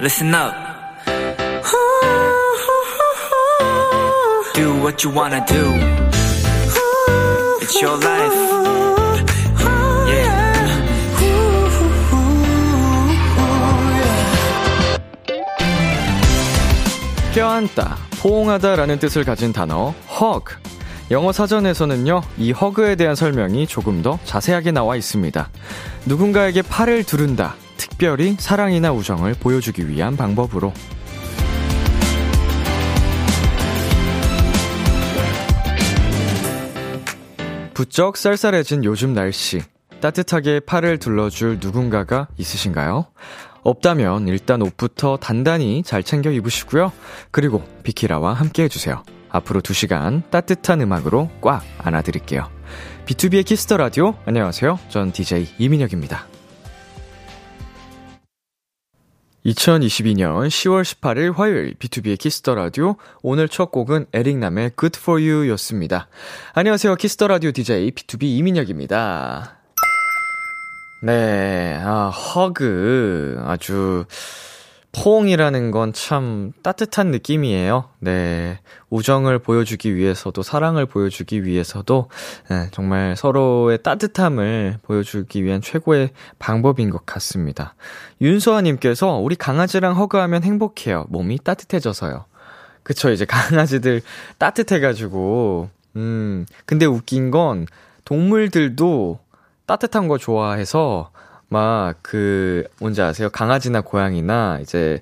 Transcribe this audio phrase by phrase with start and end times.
[0.00, 0.54] listen up.
[4.54, 5.74] Do what you wanna do.
[7.60, 8.34] It's your life.
[10.08, 10.48] Yeah.
[17.34, 20.54] 껴안다, 포옹하다라는 뜻을 가진 단어 hug.
[21.10, 25.48] 영어 사전에서는요, 이 허그에 대한 설명이 조금 더 자세하게 나와 있습니다.
[26.04, 27.54] 누군가에게 팔을 두른다,
[27.98, 30.72] 특별히 사랑이나 우정을 보여주기 위한 방법으로.
[37.74, 39.62] 부쩍 쌀쌀해진 요즘 날씨.
[40.00, 43.06] 따뜻하게 팔을 둘러줄 누군가가 있으신가요?
[43.64, 46.92] 없다면 일단 옷부터 단단히 잘 챙겨 입으시고요.
[47.32, 49.02] 그리고 비키라와 함께 해주세요.
[49.28, 52.48] 앞으로 2시간 따뜻한 음악으로 꽉 안아드릴게요.
[53.06, 54.14] B2B의 키스터 라디오.
[54.24, 54.78] 안녕하세요.
[54.88, 56.37] 전 DJ 이민혁입니다.
[59.48, 62.96] 2022년 10월 18일 화요일 B2B의 키스터 라디오.
[63.22, 66.08] 오늘 첫 곡은 에릭남의 Good for You 였습니다.
[66.52, 66.96] 안녕하세요.
[66.96, 69.56] 키스터 라디오 DJ B2B 이민혁입니다.
[71.02, 73.42] 네, 아, hug.
[73.46, 74.04] 아주,
[74.92, 77.90] 포옹이라는 건 참 따뜻한 느낌이에요.
[78.00, 78.58] 네.
[78.90, 82.08] 우정을 보여주기 위해서도, 사랑을 보여주기 위해서도,
[82.50, 87.74] 네, 정말 서로의 따뜻함을 보여주기 위한 최고의 방법인 것 같습니다.
[88.20, 91.04] 윤소아님께서 우리 강아지랑 허그하면 행복해요.
[91.08, 92.24] 몸이 따뜻해져서요.
[92.82, 94.00] 그쵸, 이제 강아지들
[94.38, 97.66] 따뜻해가지고, 음, 근데 웃긴 건
[98.04, 99.18] 동물들도
[99.66, 101.10] 따뜻한 거 좋아해서
[101.48, 103.28] 막 그 뭔지 아세요?
[103.30, 105.00] 강아지나 고양이나 이제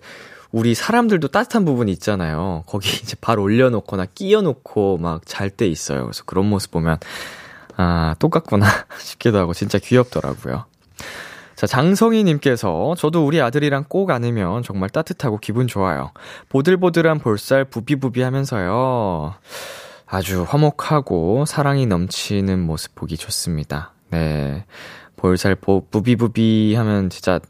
[0.53, 2.63] 우리 사람들도 따뜻한 부분이 있잖아요.
[2.67, 6.03] 거기 이제 발 올려놓거나 끼워놓고 막 잘 때 있어요.
[6.05, 6.99] 그래서 그런 모습 보면
[7.77, 8.67] 아 똑같구나
[8.99, 10.65] 싶기도 하고 진짜 귀엽더라고요.
[11.57, 16.13] 자, 장성희님께서 저도 우리 아들이랑 꼭 안으면 정말 따뜻하고 기분 좋아요.
[16.51, 19.33] 보들보들한 볼살 부비부비 하면서요.
[20.07, 23.93] 아주 화목하고 사랑이 넘치는 모습 보기 좋습니다.
[24.11, 24.67] 네.
[25.17, 27.41] 볼살 보, 부비부비 하면 진짜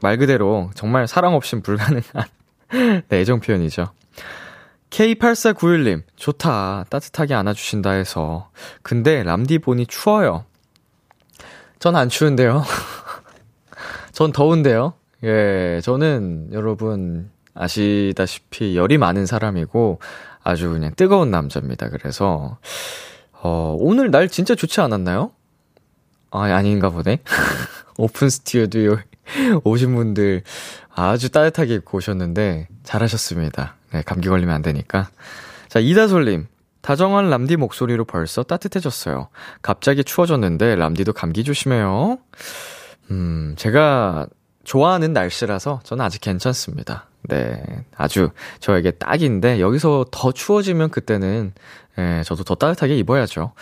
[0.00, 2.24] 말 그대로 정말 사랑 없인 불가능한
[3.08, 3.90] 네, 애정 표현이죠.
[4.90, 6.84] K8491님, 좋다.
[6.88, 8.50] 따뜻하게 안아주신다 해서.
[8.82, 10.44] 근데 람디 보니 추워요.
[11.80, 12.62] 전 안 추운데요.
[14.12, 14.94] 전 더운데요.
[15.24, 20.00] 예, 저는 여러분 아시다시피 열이 많은 사람이고
[20.42, 21.88] 아주 그냥 뜨거운 남자입니다.
[21.88, 22.58] 그래서,
[23.32, 25.32] 어, 오늘 날 진짜 좋지 않았나요?
[26.34, 27.18] 아, 아닌가 보네.
[27.96, 28.98] 오픈 스튜디오
[29.62, 30.42] 오신 분들
[30.92, 33.76] 아주 따뜻하게 입고 오셨는데 잘하셨습니다.
[33.92, 35.10] 네, 감기 걸리면 안 되니까.
[35.68, 36.48] 자, 이다솔님.
[36.82, 39.28] 다정한 람디 목소리로 벌써 따뜻해졌어요.
[39.62, 42.18] 갑자기 추워졌는데 람디도 감기 조심해요.
[43.10, 44.26] 음, 제가
[44.64, 47.06] 좋아하는 날씨라서 저는 아직 괜찮습니다.
[47.22, 47.62] 네.
[47.96, 48.30] 아주
[48.60, 51.52] 저에게 딱인데 여기서 더 추워지면 그때는
[51.98, 53.52] 예, 저도 더 따뜻하게 입어야죠.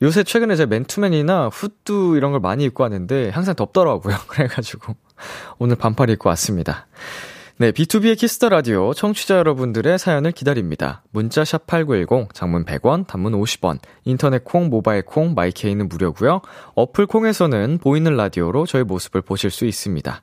[0.00, 4.16] 요새 최근에 제 맨투맨이나 후드 이런 걸 많이 입고 왔는데 항상 덥더라고요.
[4.28, 4.94] 그래가지고
[5.58, 6.86] 오늘 반팔 입고 왔습니다.
[7.58, 11.04] 네, B2B의 키스터 라디오 청취자 여러분들의 사연을 기다립니다.
[11.12, 13.78] 문자 샵 8910 장문 100원, 단문 50원.
[14.04, 16.40] 인터넷 콩, 모바일 콩, my K는 무료고요.
[16.74, 20.22] 어플 콩에서는 보이는 라디오로 저희 모습을 보실 수 있습니다.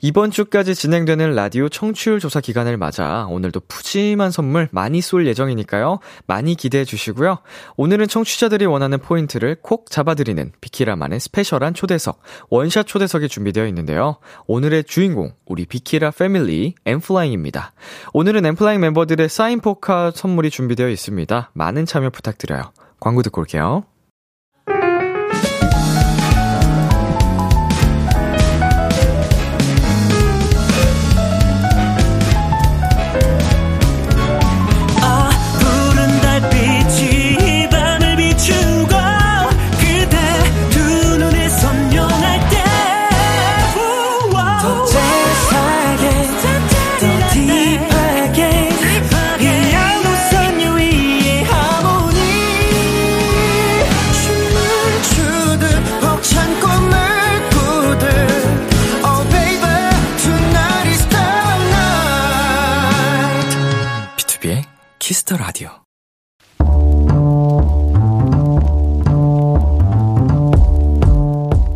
[0.00, 6.00] 이번 주까지 진행되는 라디오 청취율 조사 기간을 맞아 오늘도 푸짐한 선물 많이 쏠 예정이니까요.
[6.26, 7.38] 많이 기대해 주시고요.
[7.76, 12.20] 오늘은 청취자들이 원하는 포인트를 콕 잡아드리는 비키라만의 special한 초대석,
[12.50, 14.18] 원샷 초대석이 준비되어 있는데요.
[14.46, 17.72] 오늘의 주인공, 우리 비키라 패밀리 N.Flying입니다.
[18.12, 21.50] 오늘은 N.Flying 멤버들의 사인 포카 선물이 준비되어 있습니다.
[21.54, 22.72] 많은 참여 부탁드려요.
[23.00, 23.84] 광고 듣고 올게요.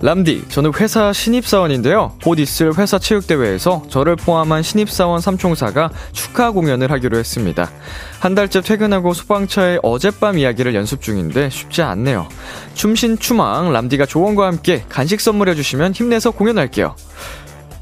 [0.00, 2.12] 람디, 저는 회사 신입사원인데요.
[2.22, 7.68] 곧 있을 회사 체육대회에서 저를 포함한 신입사원 삼총사가 축하 공연을 하기로 했습니다.
[8.20, 12.28] 한 달째 퇴근하고 소방차의 어젯밤 이야기를 연습 중인데 쉽지 않네요.
[12.74, 16.94] 춤신 춤왕 람디가 조언과 함께 간식 선물해주시면 힘내서 공연할게요.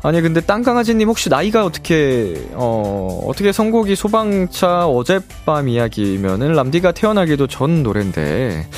[0.02, 7.82] 아니 근데 땅강아지님 혹시 나이가 어떻게 어 어떻게 선곡이 소방차 어젯밤 이야기면은 람디가 태어나기도 전
[7.82, 8.68] 노랜데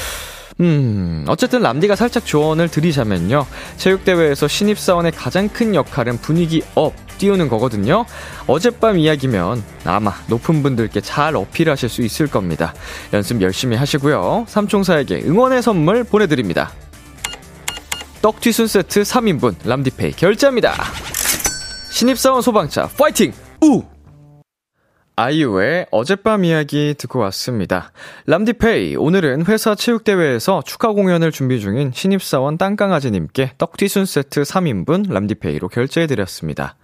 [0.60, 3.46] 음, 어쨌든 람디가 살짝 조언을 드리자면요.
[3.76, 8.04] 체육대회에서 신입사원의 가장 큰 역할은 분위기 up, 띄우는 거거든요.
[8.46, 12.74] 어젯밤 이야기면 아마 높은 분들께 잘 어필하실 수 있을 겁니다.
[13.12, 14.46] 연습 열심히 하시고요.
[14.48, 16.72] 삼총사에게 응원의 선물 보내드립니다.
[18.22, 20.74] 떡튀순 세트 3인분 람디페이 결제합니다.
[21.90, 23.32] 신입사원 소방차 파이팅!
[23.62, 23.97] 우!
[25.18, 27.90] 아이유의 어젯밤 이야기 듣고 왔습니다.
[28.26, 36.76] 람디페이, 오늘은 회사 체육대회에서 축하 공연을 준비 중인 신입사원 땅강아지님께 떡튀순 세트 3인분 람디페이로 결제해드렸습니다.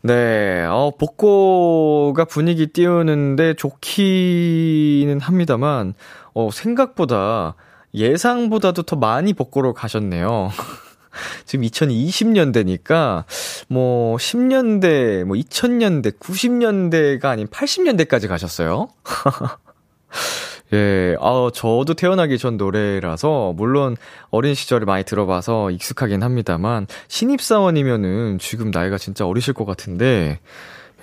[0.00, 5.92] 네, 어, 복고가 분위기 띄우는데 좋기는 합니다만,
[6.32, 7.56] 어, 생각보다
[7.92, 10.50] 예상보다도 더 많이 복고로 가셨네요.
[11.44, 13.24] 지금 2020년대니까,
[13.68, 18.88] 뭐, 10년대, 뭐, 2000년대, 90년대가 아닌 80년대까지 가셨어요.
[20.72, 23.96] 예, 아, 저도 태어나기 전 노래라서, 물론
[24.30, 30.38] 어린 시절에 많이 들어봐서 익숙하긴 합니다만, 신입사원이면은 지금 나이가 진짜 어리실 것 같은데,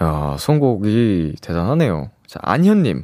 [0.01, 2.11] 야, 선곡이 대단하네요.
[2.27, 3.03] 자, 안현님.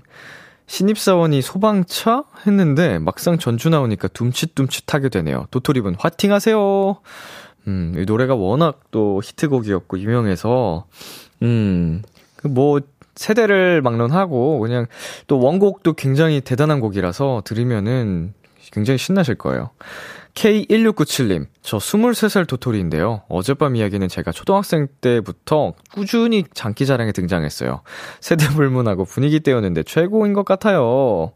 [0.68, 2.24] 신입사원이 소방차?
[2.46, 5.48] 했는데 막상 전주 나오니까 둠칫둠칫하게 되네요.
[5.52, 6.98] 도토리분 화팅하세요.
[7.68, 10.86] 음, 이 노래가 워낙 또 히트곡이었고 유명해서
[11.42, 12.02] 음,
[12.38, 12.82] 그뭐
[13.16, 14.88] 세대를 막론하고 그냥
[15.28, 18.34] 또 원곡도 굉장히 대단한 곡이라서 들으면은
[18.72, 19.70] 굉장히 신나실 거예요.
[20.36, 23.22] K1697님, 저 23살 도토리인데요.
[23.30, 27.82] 어젯밤 이야기는 제가 초등학생 때부터 꾸준히 장기자랑에 등장했어요.
[28.20, 31.34] 세대 불문하고 분위기 떼었는데 최고인 것 같아요.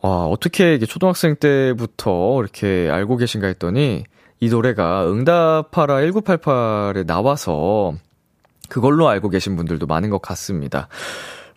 [0.00, 4.04] 와, 어떻게 이게 초등학생 때부터 이렇게 알고 계신가 했더니
[4.38, 7.94] 이 노래가 응답하라 1988에 나와서
[8.68, 10.88] 그걸로 알고 계신 분들도 많은 것 같습니다.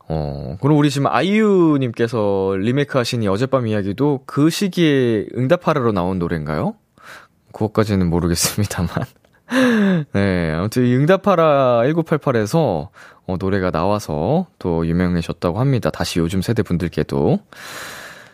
[0.07, 6.75] 어, 그럼 우리 지금 아이유님께서 리메이크 하신 이 어젯밤 이야기도 그 시기에 응답하라로 나온 노래인가요?
[7.53, 8.89] 그것까지는 모르겠습니다만.
[10.13, 12.89] 네, 아무튼 응답하라 1988에서
[13.25, 15.89] 어, 노래가 나와서 또 유명해졌다고 합니다.
[15.89, 17.39] 다시 요즘 세대 분들께도.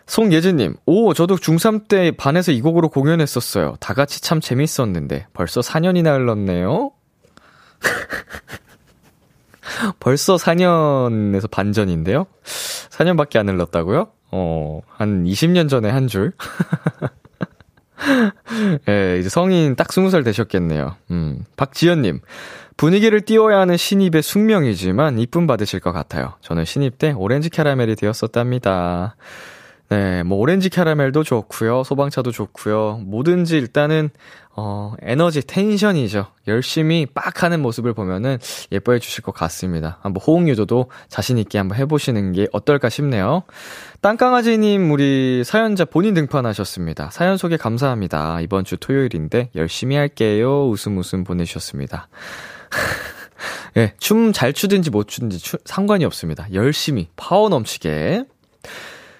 [0.07, 3.75] 송예진님, 오, 저도 중3 때 반에서 이 곡으로 공연했었어요.
[3.79, 6.91] 다 같이 참 재밌었는데, 벌써 4년이나 흘렀네요?
[9.99, 12.25] 벌써 4년에서 반전인데요?
[12.43, 14.09] 4년밖에 안 흘렀다고요?
[14.31, 16.33] 어, 한 20년 전에 한 줄?
[18.87, 20.95] 예, 네, 이제 성인 딱 20살 되셨겠네요.
[21.11, 22.21] 음, 박지연님.
[22.77, 26.35] 분위기를 띄워야 하는 신입의 숙명이지만 이쁨 받으실 것 같아요.
[26.41, 29.17] 저는 신입 때 오렌지 캐러멜이 되었었답니다.
[29.89, 31.83] 네, 뭐 오렌지 캐러멜도 좋고요.
[31.83, 33.01] 소방차도 좋고요.
[33.05, 34.11] 뭐든지 일단은
[34.55, 36.27] 어, 에너지, 텐션이죠.
[36.47, 38.37] 열심히 빡 하는 모습을 보면은
[38.71, 39.97] 예뻐해 주실 것 같습니다.
[40.01, 43.43] 한번 호응 유도도 자신 있게 한번 해 보시는 게 어떨까 싶네요.
[44.01, 47.09] 땅강아지 님, 우리 사연자 본인 등판하셨습니다.
[47.11, 48.41] 사연 소개 감사합니다.
[48.41, 50.69] 이번 주 토요일인데 열심히 할게요.
[50.69, 52.09] 웃음 웃음 보내 주셨습니다.
[53.77, 56.47] 예, 춤 잘 추든지 못 추든지 추, 상관이 없습니다.
[56.53, 58.25] 열심히, 파워 넘치게.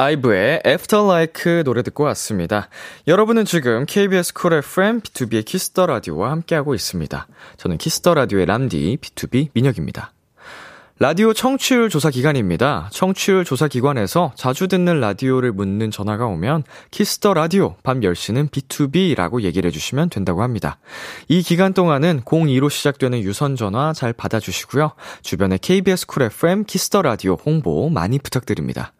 [0.00, 2.70] 아이브의 After Like 노래 듣고 왔습니다.
[3.06, 7.26] 여러분은 지금 KBS 쿨 FM B2B의 키스터 라디오와 함께하고 있습니다.
[7.58, 10.12] 저는 Kiss the Radio의 람디 BTOB 민혁입니다.
[11.02, 12.90] 라디오 청취율 조사 기간입니다.
[12.92, 19.40] 청취율 조사 기관에서 자주 듣는 라디오를 묻는 전화가 오면 Kiss the Radio 밤 10시는 BTOB라고
[19.40, 20.78] 얘기를 해주시면 된다고 합니다.
[21.28, 24.92] 이 기간 동안은 02로 시작되는 유선 전화 잘 받아주시고요.
[25.22, 28.92] 주변에 KBS Cool FM Kiss the Radio 홍보 많이 부탁드립니다.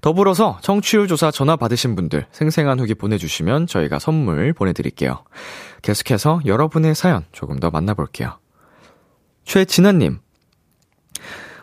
[0.00, 5.24] 더불어서 청취율 조사 전화 받으신 분들 생생한 후기 보내주시면 저희가 선물 보내드릴게요.
[5.82, 8.38] 계속해서 여러분의 사연 조금 더 만나볼게요.
[9.44, 10.20] 최진아님,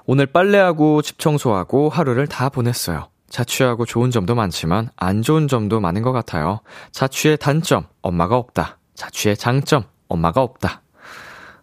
[0.07, 3.09] 오늘 빨래하고 집 청소하고 하루를 다 보냈어요.
[3.29, 6.61] 자취하고 좋은 점도 많지만 안 좋은 점도 많은 것 같아요.
[6.91, 8.77] 자취의 단점, 엄마가 없다.
[8.93, 10.81] 자취의 장점, 엄마가 없다.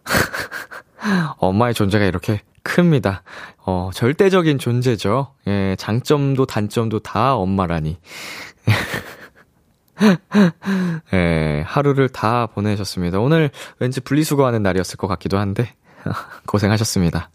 [1.37, 3.23] 엄마의 존재가 이렇게 큽니다.
[3.65, 5.33] 어, 절대적인 존재죠.
[5.47, 7.97] 예, 장점도 단점도 다 엄마라니.
[11.13, 13.19] 예, 하루를 다 보내셨습니다.
[13.19, 15.73] 오늘 왠지 분리수거하는 날이었을 것 같기도 한데,
[16.45, 17.29] 고생하셨습니다.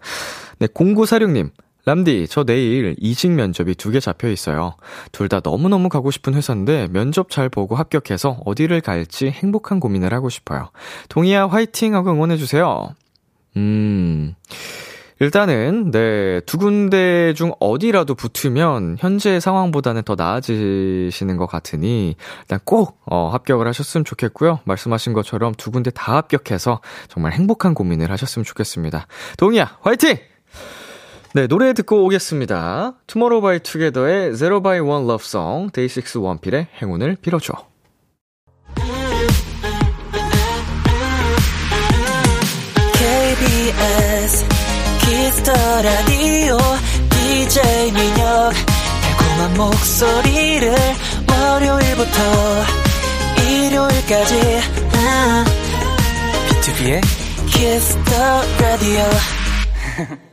[0.58, 1.50] 네, 0946님.
[1.84, 4.74] 람디, 저 내일 이직 면접이 두 개 잡혀 있어요.
[5.10, 10.28] 둘 다 너무너무 가고 싶은 회사인데 면접 잘 보고 합격해서 어디를 갈지 행복한 고민을 하고
[10.28, 10.70] 싶어요.
[11.08, 12.88] 동희야 화이팅 하고 응원해주세요.
[13.56, 14.34] 음,
[15.20, 23.00] 일단은, 네, 두 군데 중 어디라도 붙으면 현재 상황보다는 더 나아지시는 것 같으니, 일단 꼭,
[23.06, 24.60] 어, 합격을 하셨으면 좋겠고요.
[24.64, 29.06] 말씀하신 것처럼 두 군데 다 합격해서 정말 행복한 고민을 하셨으면 좋겠습니다.
[29.38, 30.18] 동희야, 화이팅!
[31.34, 32.94] 네, 노래 듣고 오겠습니다.
[33.06, 37.52] 투모로우바이투게더의 Zero by One Love Song, 데이식스 원필의 행운을 빌어줘.
[42.94, 44.46] KBS
[45.00, 46.56] Kiss the Radio
[47.10, 48.52] DJ 민혁
[49.02, 50.74] 달콤한 목소리를
[51.30, 52.18] 월요일부터
[53.48, 54.60] 일요일까지
[56.48, 57.00] BTOB의
[57.48, 60.27] 키스 더 라디오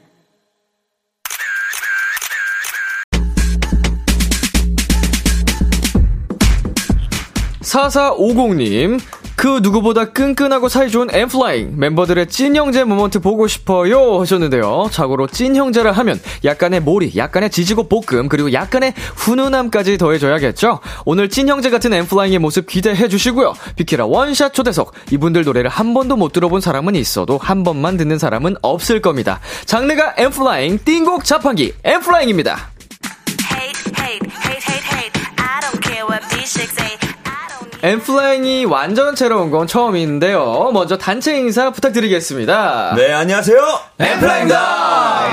[7.66, 9.00] 4450님,
[9.36, 14.88] 그 누구보다 끈끈하고 사이좋은 N.Flying 멤버들의 찐 형제 moment 보고 싶어요 하셨는데요.
[14.92, 20.80] 자고로 찐 형제라 하면 약간의 몰이, 약간의 지지고 볶음, 그리고 약간의 훈훈함까지 더해줘야겠죠.
[21.06, 23.54] 오늘 찐 형제 같은 N.Flying의 모습 기대해 주시고요.
[23.76, 28.56] 비키라 원샷 초대석 이분들 노래를 한 번도 못 들어본 사람은 있어도 한 번만 듣는 사람은
[28.62, 29.40] 없을 겁니다.
[29.66, 32.70] 장르가 N.Flying 띵곡 자판기 N.Flying입니다.
[33.52, 35.22] Hate, hate, hate, hate, hate.
[35.38, 37.05] I don't care what B6 say.
[37.86, 40.72] N.Flying이 완전체로 온 건 처음인데요.
[40.74, 42.96] 먼저 단체 인사 부탁드리겠습니다.
[42.96, 43.80] 네, 안녕하세요.
[44.00, 45.30] N.Flying입니다.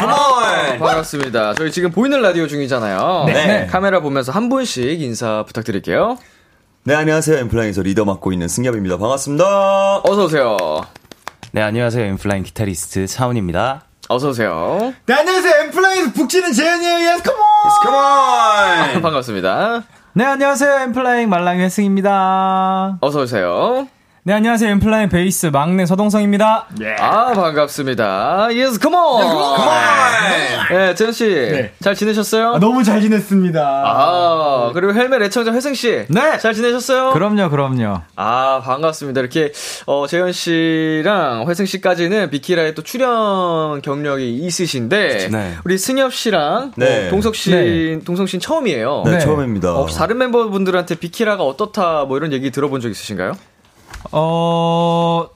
[0.00, 0.78] Come on!
[0.78, 1.52] 반갑습니다.
[1.54, 3.24] 저희 지금 보이는 라디오 중이잖아요.
[3.26, 3.66] 네.
[3.70, 6.16] 카메라 보면서 한 분씩 인사 부탁드릴게요.
[6.84, 7.36] 네, 안녕하세요.
[7.36, 8.96] N.Flying에서 리더 맡고 있는 승엽입니다.
[8.96, 10.00] 반갑습니다.
[10.02, 10.56] 어서 오세요.
[11.52, 12.06] 네, 안녕하세요.
[12.06, 13.82] N.Flying 기타리스트 차훈입니다.
[14.08, 14.94] 어서 오세요.
[15.04, 15.54] 네, 안녕하세요.
[15.64, 17.12] N.Flying에서 북치는 재현이에요.
[17.12, 17.38] Yes, come on!
[17.82, 19.02] Come on!
[19.02, 19.82] 반갑습니다.
[20.16, 20.78] 네, 안녕하세요.
[20.82, 22.98] N.Flying 말랑이 회승입니다.
[23.00, 23.88] 어서 오세요.
[24.26, 24.70] 네, 안녕하세요.
[24.70, 26.68] N.Flying 베이스 막내 서동성입니다.
[26.98, 28.48] 아, 반갑습니다.
[28.54, 29.22] Yes, come on!
[30.70, 31.68] 네, 재현 씨.
[31.82, 32.54] 잘 지내셨어요?
[32.54, 33.60] 아, 너무 잘 지냈습니다.
[33.60, 36.06] 아, 그리고 헬멧 애청자 회승 씨.
[36.08, 36.38] 네.
[36.38, 37.12] 잘 지내셨어요?
[37.12, 38.00] 그럼요, 그럼요.
[38.16, 39.20] 아, 반갑습니다.
[39.20, 39.52] 이렇게,
[39.84, 45.54] 어, 재현 씨랑 회승 씨까지는 비키라에 또 출연 경력이 있으신데, 네.
[45.66, 47.08] 우리 승엽 씨랑, 네.
[47.08, 47.98] 어, 동석 씨, 네.
[47.98, 49.02] 동석 씨는 처음이에요.
[49.04, 49.18] 네, 네.
[49.18, 49.74] 처음입니다.
[49.74, 53.32] 어, 혹시 다른 멤버분들한테 비키라가 어떻다, 뭐 이런 얘기 들어본 적 있으신가요?
[54.12, 55.26] 어,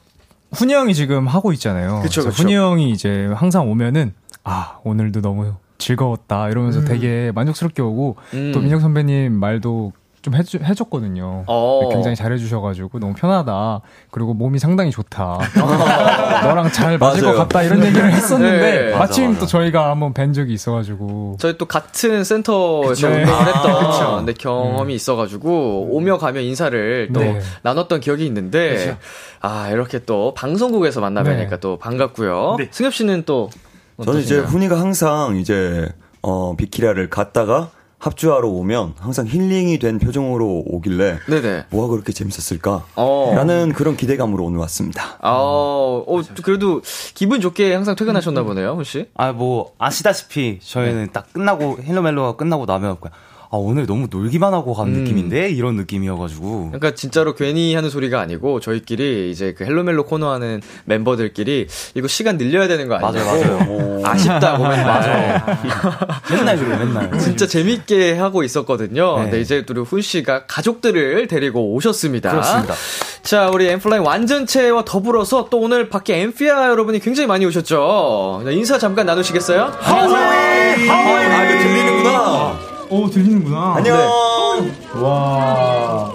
[0.52, 2.00] 훈이 형이 지금 하고 있잖아요.
[2.02, 2.42] 그쵸, 그쵸.
[2.42, 6.48] 훈이 형이 이제 항상 오면은, 아, 오늘도 너무 즐거웠다.
[6.48, 8.52] 이러면서 되게 만족스럽게 오고, 음.
[8.52, 9.92] 또 민혁 선배님 말도
[10.28, 11.44] 좀 해주, 해줬거든요.
[11.46, 11.88] 어.
[11.90, 13.80] 굉장히 잘해주셔가지고 너무 편하다.
[14.10, 15.38] 그리고 몸이 상당히 좋다.
[16.44, 17.36] 너랑 잘 맞을 맞아요.
[17.36, 17.62] 것 같다.
[17.62, 18.96] 이런 얘기를 했었는데 네.
[18.96, 23.06] 마침 맞아, 또 저희가 한번 뵌 적이 있어가지고 저희 또 같은 센터에서.
[23.08, 23.32] 운동을 네.
[23.52, 27.40] 했던 아, 근데 경험이 있어가지고 오며 가며 인사를 또 네.
[27.62, 28.96] 나눴던 기억이 있는데
[29.40, 31.60] 아 이렇게 또 방송국에서 만나뵈니까 네.
[31.60, 32.58] 또 반갑고요.
[32.70, 33.48] 승엽 씨는 또
[34.04, 34.52] 저는 이제 어떠신가요?
[34.52, 35.88] 훈이가 항상 이제,
[36.22, 41.64] 어, 비키라를 갔다가 합주하러 오면 항상 힐링이 된 표정으로 오길래, 네네.
[41.70, 42.84] 뭐가 그렇게 재밌었을까?
[42.94, 43.32] 어.
[43.34, 45.18] 라는 그런 기대감으로 오늘 왔습니다.
[45.20, 46.80] 아, 어, 그래도
[47.14, 49.08] 기분 좋게 항상 퇴근하셨나 보네요, 훈 씨.
[49.14, 53.12] 아, 뭐, 아시다시피 저희는 딱 끝나고, 헬로멜로가 끝나고 나면 그냥,
[53.50, 54.92] 아, 오늘 너무 놀기만 하고 간 음.
[54.92, 55.48] 느낌인데?
[55.50, 56.66] 이런 느낌이어가지고.
[56.66, 62.36] 그러니까 진짜로 괜히 하는 소리가 아니고 저희끼리 이제 그 헬로멜로 코너 하는 멤버들끼리 이거 시간
[62.36, 64.02] 늘려야 되는 거 아니냐고 맞아요, 맞아요.
[64.04, 64.84] 아쉽다고 맨날.
[64.84, 65.42] 맞아요.
[66.30, 67.16] 맨날 그래요, 맨날.
[67.18, 69.16] 진짜 재밌게 하고 있었거든요.
[69.18, 69.22] 네.
[69.24, 72.30] 근데 이제 또 훈 씨가 가족들을 데리고 오셨습니다.
[72.30, 72.74] 그렇습니다.
[73.22, 78.42] 자, 우리 엠플라잉 완전체와 더불어서 또 오늘 밖에 엠피아 여러분이 굉장히 많이 오셨죠.
[78.44, 79.72] 자, 인사 잠깐 나누시겠어요?
[79.80, 80.04] 아,
[81.46, 82.67] 이거 들리는구나.
[82.90, 83.74] 오 들리는구나.
[83.76, 83.96] 안녕.
[85.02, 86.12] 와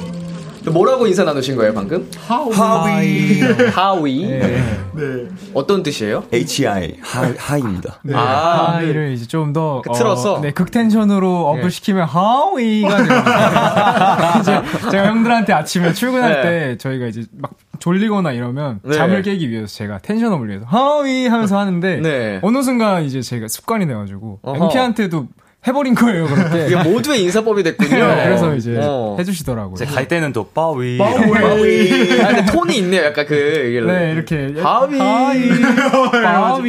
[0.71, 2.09] 뭐라고 인사 나누신 거예요, 방금?
[2.25, 3.41] 하위.
[3.41, 4.25] 하위.
[4.95, 5.27] 네.
[5.53, 6.23] 어떤 뜻이에요?
[6.31, 6.97] H.I.
[7.01, 7.99] 하, 하입니다.
[8.03, 8.15] 네.
[8.15, 10.39] 아, 하이를 이제 좀더그 틀어서?
[10.41, 11.69] 네 극텐션으로 업을 네.
[11.69, 12.99] 시키면 하위가.
[14.39, 16.41] 이제 제가 형들한테 아침에 출근할 네.
[16.41, 18.95] 때 저희가 이제 막 졸리거나 이러면 네.
[18.95, 22.39] 잠을 깨기 위해서 제가 텐션업을 위해서 하위 하면서 하는데 네.
[22.41, 24.65] 어느 순간 이제 제가 습관이 돼가지고 어허.
[24.65, 25.27] MP한테도
[25.65, 26.67] 해버린 거예요, 그렇게.
[26.67, 27.89] 이게 모두의 인사법이 됐군요.
[28.15, 29.15] 네, 그래서 이제 어.
[29.17, 29.75] 해주시더라고요.
[29.75, 30.99] 이제 갈 때는 또 빠위.
[31.01, 33.05] 아, 근데 톤이 있네요.
[33.05, 34.53] 약간 그 네, 이렇게.
[34.61, 34.97] 바위.
[34.97, 35.49] 바위.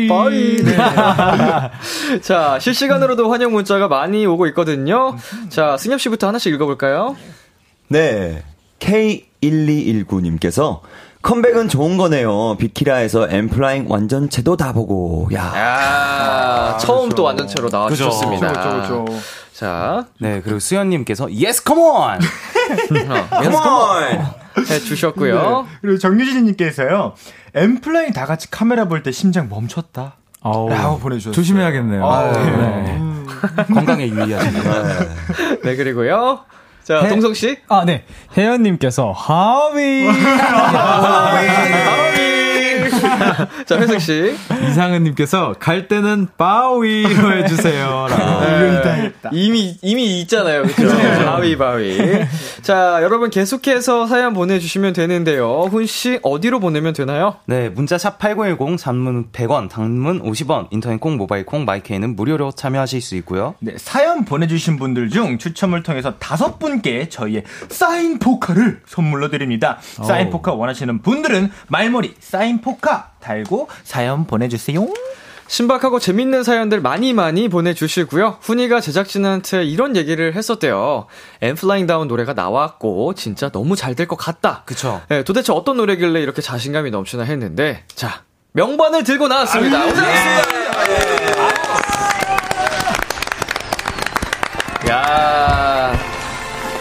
[0.09, 0.63] 바위.
[0.63, 0.75] 네.
[2.23, 5.17] 자, 실시간으로도 환영 문자가 많이 오고 있거든요.
[5.49, 7.17] 자, 승엽 씨부터 하나씩 읽어볼까요?
[7.89, 8.43] 네.
[8.79, 10.81] K1219님께서
[11.25, 12.57] 컴백은 좋은 거네요.
[12.59, 15.27] 비키라에서 엠플라잉 완전체도 다 보고.
[15.33, 15.53] 야.
[15.57, 18.49] 야, 처음 또 완전체로 나와주셨습니다.
[18.49, 19.19] 그죠, 그죠, 그죠.
[19.55, 22.21] 자, 네, 그리고 수현님께서 yes, come on.
[22.89, 24.27] Come on!
[24.69, 25.67] 해주셨고요.
[25.81, 27.15] 그리고 정유진님께서요.
[27.55, 30.17] 엠플라잉 다 같이 카메라 볼 때 심장 멈췄다.
[30.43, 31.33] 아우, 라고 보내주셨어요.
[31.35, 32.07] 조심해야겠네요.
[32.07, 33.01] 아, 네.
[33.73, 34.85] 건강에 유의하시고요.
[35.65, 36.41] 네, 그리고요.
[36.85, 37.57] 자, 해- 동성 씨.
[37.69, 38.05] 아, 네.
[38.37, 40.07] 혜연 님께서 하위.
[43.67, 44.35] 자, 회석 씨.
[44.71, 48.07] 이상은 님께서 갈 때는 바위로 해 주세요.
[48.11, 49.13] 네.
[49.33, 50.97] 이미 이미 있잖아요, 그렇죠?
[51.25, 51.99] 바위 바위.
[52.63, 55.69] 자, 여러분 계속해서 사연 보내 주시면 되는데요.
[55.71, 57.37] 훈 씨 어디로 보내면 되나요?
[57.47, 63.01] 네, 문자 샵 #8910 단문 100원, 단문 50원, 인터넷 콩, 모바일 콩, 마이케이는 무료로 참여하실
[63.03, 63.55] 수 있고요.
[63.61, 69.79] 네, 사연 보내 주신 분들 중 추첨을 통해서 다섯 분께 저희의 사인 포카를 선물로 드립니다.
[69.81, 74.87] 사인 포카 원하시는 분들은 말머리 사인 포카 달고 사연 보내주세요.
[75.47, 78.39] 신박하고 재밌는 사연들 많이 많이 보내주시고요.
[78.41, 81.07] 훈이가 제작진한테 이런 얘기를 했었대요.
[81.43, 84.63] N.Flying 다운 노래가 나왔고 진짜 너무 잘 될 것 같다.
[84.65, 85.03] 그쵸.
[85.09, 89.85] 네, 도대체 어떤 노래길래 이렇게 자신감이 넘치나 했는데 자 명반을 들고 나왔습니다.
[89.85, 90.51] 고생하셨습니다.
[94.87, 94.91] 예.
[94.91, 95.99] 야,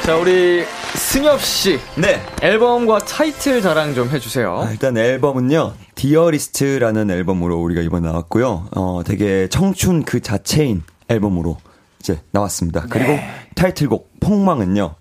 [0.03, 2.21] 자 우리 승엽 씨 네.
[2.41, 4.61] 앨범과 타이틀 자랑 좀 해주세요.
[4.61, 8.69] 아, 일단 앨범은요, Dearest라는 앨범으로 우리가 이번에 나왔고요.
[8.75, 11.57] 어, 되게 청춘 그 자체인 앨범으로
[11.99, 12.85] 이제 나왔습니다.
[12.89, 13.17] 그리고
[13.55, 14.95] 타이틀곡 폭망은요,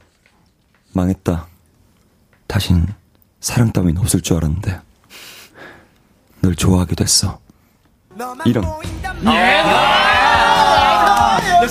[0.92, 1.46] 망했다.
[2.46, 2.87] 다신
[3.40, 4.80] 사랑 따윈 없을 줄 알았는데,
[6.40, 7.38] 널 좋아하게 됐어.
[8.44, 8.64] 이런.
[8.64, 8.78] 아,
[11.64, 11.68] 익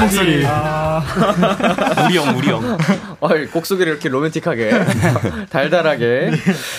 [0.00, 0.36] 목소리.
[2.06, 2.78] 우리 형, 우리 형.
[3.20, 4.70] 어이, 곡 소개를 이렇게 로맨틱하게,
[5.50, 6.30] 달달하게.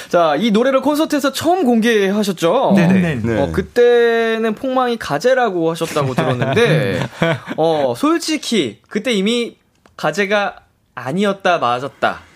[0.10, 2.74] 자, 이 노래를 콘서트에서 처음 공개하셨죠?
[2.76, 3.16] 네네.
[3.24, 3.42] 네.
[3.42, 7.02] 어, 그때는 폭망이 가제라고 하셨다고 들었는데,
[7.58, 9.58] 어, 솔직히, 그때 이미
[9.98, 10.56] 가제가
[10.96, 12.29] 아니었다, 맞았다.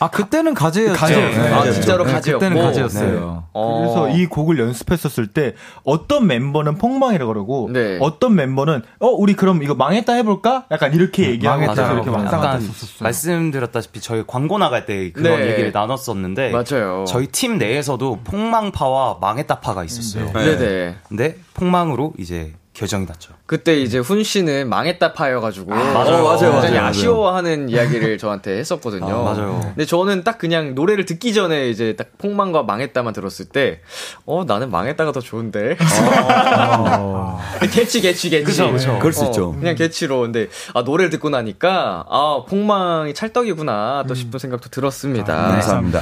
[0.00, 0.94] 아, 그때는 가제였죠.
[0.94, 1.42] 가제였어요.
[1.42, 2.38] 네, 아, 네, 진짜로 네, 가제였고.
[2.40, 3.44] 그때는 가제였어요.
[3.52, 3.78] 어.
[3.80, 7.98] 그래서 이 곡을 연습했었을 때 어떤 멤버는 폭망이라 그러고 네.
[8.00, 10.66] 어떤 멤버는 어 우리 그럼 이거 망했다 해볼까?
[10.70, 11.92] 약간 이렇게 얘기하고 망했다.
[11.92, 12.98] 이렇게 약간 했었어요.
[13.00, 15.50] 말씀드렸다시피 저희 광고 나갈 때 그런 네.
[15.52, 17.04] 얘기를 나눴었는데 맞아요.
[17.06, 20.32] 저희 팀 내에서도 폭망파와 망했다파가 있었어요.
[20.32, 20.96] 네네.
[21.08, 23.32] 근데 폭망으로 이제 결정이 났죠.
[23.44, 25.68] 그때 이제 훈 씨는 망했다 파여가지고.
[25.70, 26.18] 맞아요.
[26.18, 26.86] 어, 맞아요, 굉장히 맞아요.
[26.86, 29.06] 아쉬워하는 이야기를 저한테 했었거든요.
[29.06, 29.58] 아, 맞아요.
[29.60, 33.80] 근데 저는 딱 그냥 노래를 듣기 전에 이제 딱 폭망과 망했다만 들었을 때,
[34.26, 35.76] 어, 나는 망했다가 더 좋은데.
[37.72, 38.44] 개치, 개치, 개치.
[38.44, 38.96] 그쵸, 그쵸.
[39.00, 39.52] 그럴 수 있죠.
[39.54, 40.20] 그냥 개치로.
[40.20, 45.34] 근데, 아, 노래를 듣고 나니까, 아, 폭망이 찰떡이구나, 또 싶은 생각도 들었습니다.
[45.34, 46.00] 감사합니다.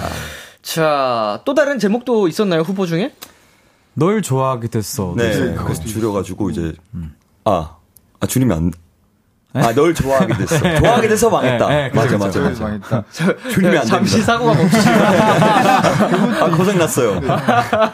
[0.60, 3.12] 자, 또 다른 제목도 있었나요, 후보 중에?
[3.98, 5.14] 널 좋아하게 됐어.
[5.16, 5.54] 네.
[5.54, 6.72] 그래서 줄여가지고 이제,
[7.44, 7.76] 아,
[8.20, 8.72] 아, 줄이면 안,
[9.64, 10.58] 아, 널 좋아하게 됐어.
[10.58, 11.66] 좋아하게 돼서 망했다.
[11.68, 12.64] 네, 네, 맞아, 맞아, 맞아.
[12.64, 13.04] 망했다.
[13.50, 14.20] 줄이면 안 잠시.
[14.20, 14.90] 사고가 멈추시고.
[16.44, 17.20] 아, 고생 났어요.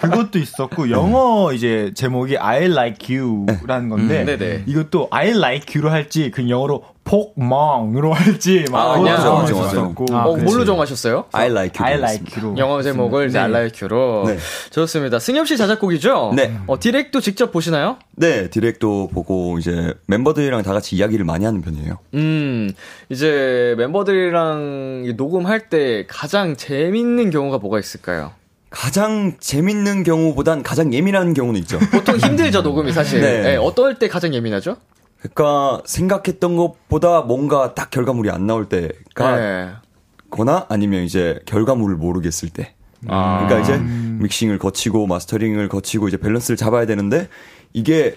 [0.00, 4.64] 그것도 있었고 영어 이제 제목이 I like you라는 건데 음, 네네.
[4.66, 9.44] 이것도 I like you로 할지 그 영어로 폭망으로 할지 막 아, 그냥.
[9.44, 10.36] 있었고 아, 어.
[10.36, 11.26] 뭘로 정하셨어요?
[11.32, 11.92] I like you.
[11.92, 13.38] I like you로 영어 제목을 네.
[13.38, 14.38] 알라이큐로 네.
[14.70, 15.18] 좋습니다.
[15.18, 16.32] 승엽 씨 자작곡이죠?
[16.36, 16.56] 네.
[16.66, 17.98] 어, 디렉도 직접 보시나요?
[18.16, 21.98] 네, 디렉도 보고 이제 멤버들이랑 다 같이 이야기를 많이 하는 편이에요.
[22.14, 22.72] 음,
[23.08, 28.32] 이제 멤버들이랑 이 녹음할 때 가장 재밌는 경우가 뭐가 있을까요?
[28.70, 31.78] 가장 재밌는 경우보단 가장 예민한 경우는 있죠.
[31.90, 33.20] 보통 힘들죠, 녹음이 사실.
[33.22, 33.42] 네.
[33.42, 34.76] 네, 어떨 때 가장 예민하죠?
[35.22, 39.72] 그러니까 생각했던 것보다 뭔가 딱 결과물이 안 나올 때가 네.
[40.30, 42.74] 거나 아니면 이제 결과물을 모르겠을 때.
[43.08, 43.46] 아.
[43.46, 47.28] 그러니까 이제 믹싱을 거치고 마스터링을 거치고 이제 밸런스를 잡아야 되는데
[47.72, 48.16] 이게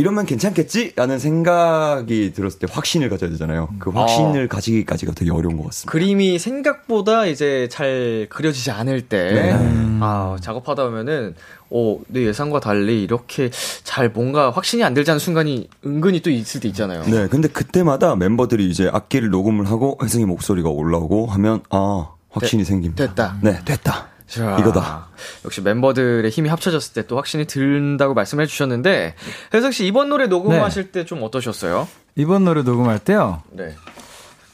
[0.00, 0.94] 이러면 괜찮겠지?
[0.96, 3.68] 라는 생각이 들었을 때 확신을 가져야 되잖아요.
[3.78, 5.92] 그 확신을 가지기까지가 되게 어려운 것 같습니다.
[5.92, 9.98] 그림이 생각보다 이제 잘 그려지지 않을 때, 네.
[10.00, 11.34] 아, 작업하다 보면은,
[11.68, 13.50] 어, 내 예상과 달리 이렇게
[13.84, 17.04] 잘 뭔가 확신이 안 들지 않은 순간이 은근히 또 있을 때 있잖아요.
[17.04, 23.06] 네, 근데 그때마다 멤버들이 이제 악기를 녹음을 하고 혜승이 목소리가 올라오고 하면 아 확신이 생깁니다.
[23.06, 23.38] 됐다.
[23.42, 24.08] 네, 됐다.
[24.30, 25.08] 자, 이거다.
[25.44, 29.14] 역시 멤버들의 힘이 합쳐졌을 때 또 확신이 든다고 말씀해 주셨는데
[29.52, 31.88] 혜석 씨 이번 노래 녹음하실 때좀 어떠셨어요?
[32.14, 33.42] 이번 노래 녹음할 때요.
[33.50, 33.74] 네.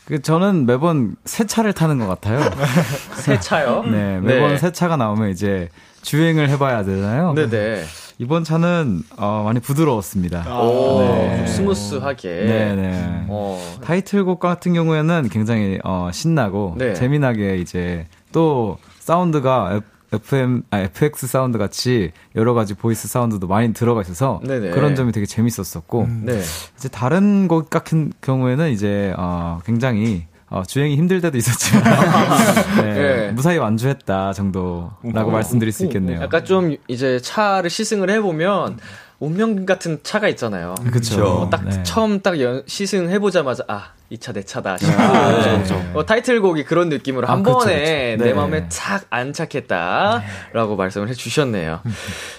[0.06, 2.40] 그 저는 매번 새 차를 타는 것 같아요.
[3.18, 3.82] 새 차요?
[3.90, 4.56] 네, 매번 네.
[4.58, 5.68] 새 차가 나오면 이제
[6.02, 7.34] 주행을 해봐야 되잖아요.
[7.34, 7.84] 네네.
[8.18, 10.58] 이번 차는 어, 많이 부드러웠습니다.
[10.58, 11.36] 오, 네.
[11.38, 12.28] 좀 smooth하게.
[12.28, 13.26] 네네.
[13.28, 16.94] 어, 타이틀곡 같은 경우에는 굉장히 어, 신나고 네.
[16.94, 19.80] 재미나게 이제 또 사운드가
[20.12, 24.70] FM, 아, FX 사운드 같이 여러 가지 voice 사운드도 많이 들어가 있어서 네네.
[24.70, 26.40] 그런 점이 되게 재밌었었고 네.
[26.76, 31.84] 이제 다른 곡 같은 경우에는 이제 어, 굉장히 어, 주행이 힘들 때도 있었지만
[32.82, 33.30] 네, 네.
[33.32, 36.20] 무사히 완주했다 정도라고 말씀드릴 수 있겠네요.
[36.22, 38.78] 약간 좀 이제 차를 시승을 해보면
[39.20, 40.74] 운명 같은 차가 있잖아요.
[40.92, 41.24] 그쵸.
[41.42, 41.82] 어, 딱 네.
[41.84, 47.42] 처음 딱 연- 시승해보자마자 아, 이차내 차다 싶고 아, 어, 타이틀곡이 그런 느낌으로 아, 한
[47.42, 48.24] 그쵸, 번에 그쵸.
[48.24, 48.32] 내 네.
[48.32, 51.80] 마음에 착 안착했다라고 말씀을 해주셨네요.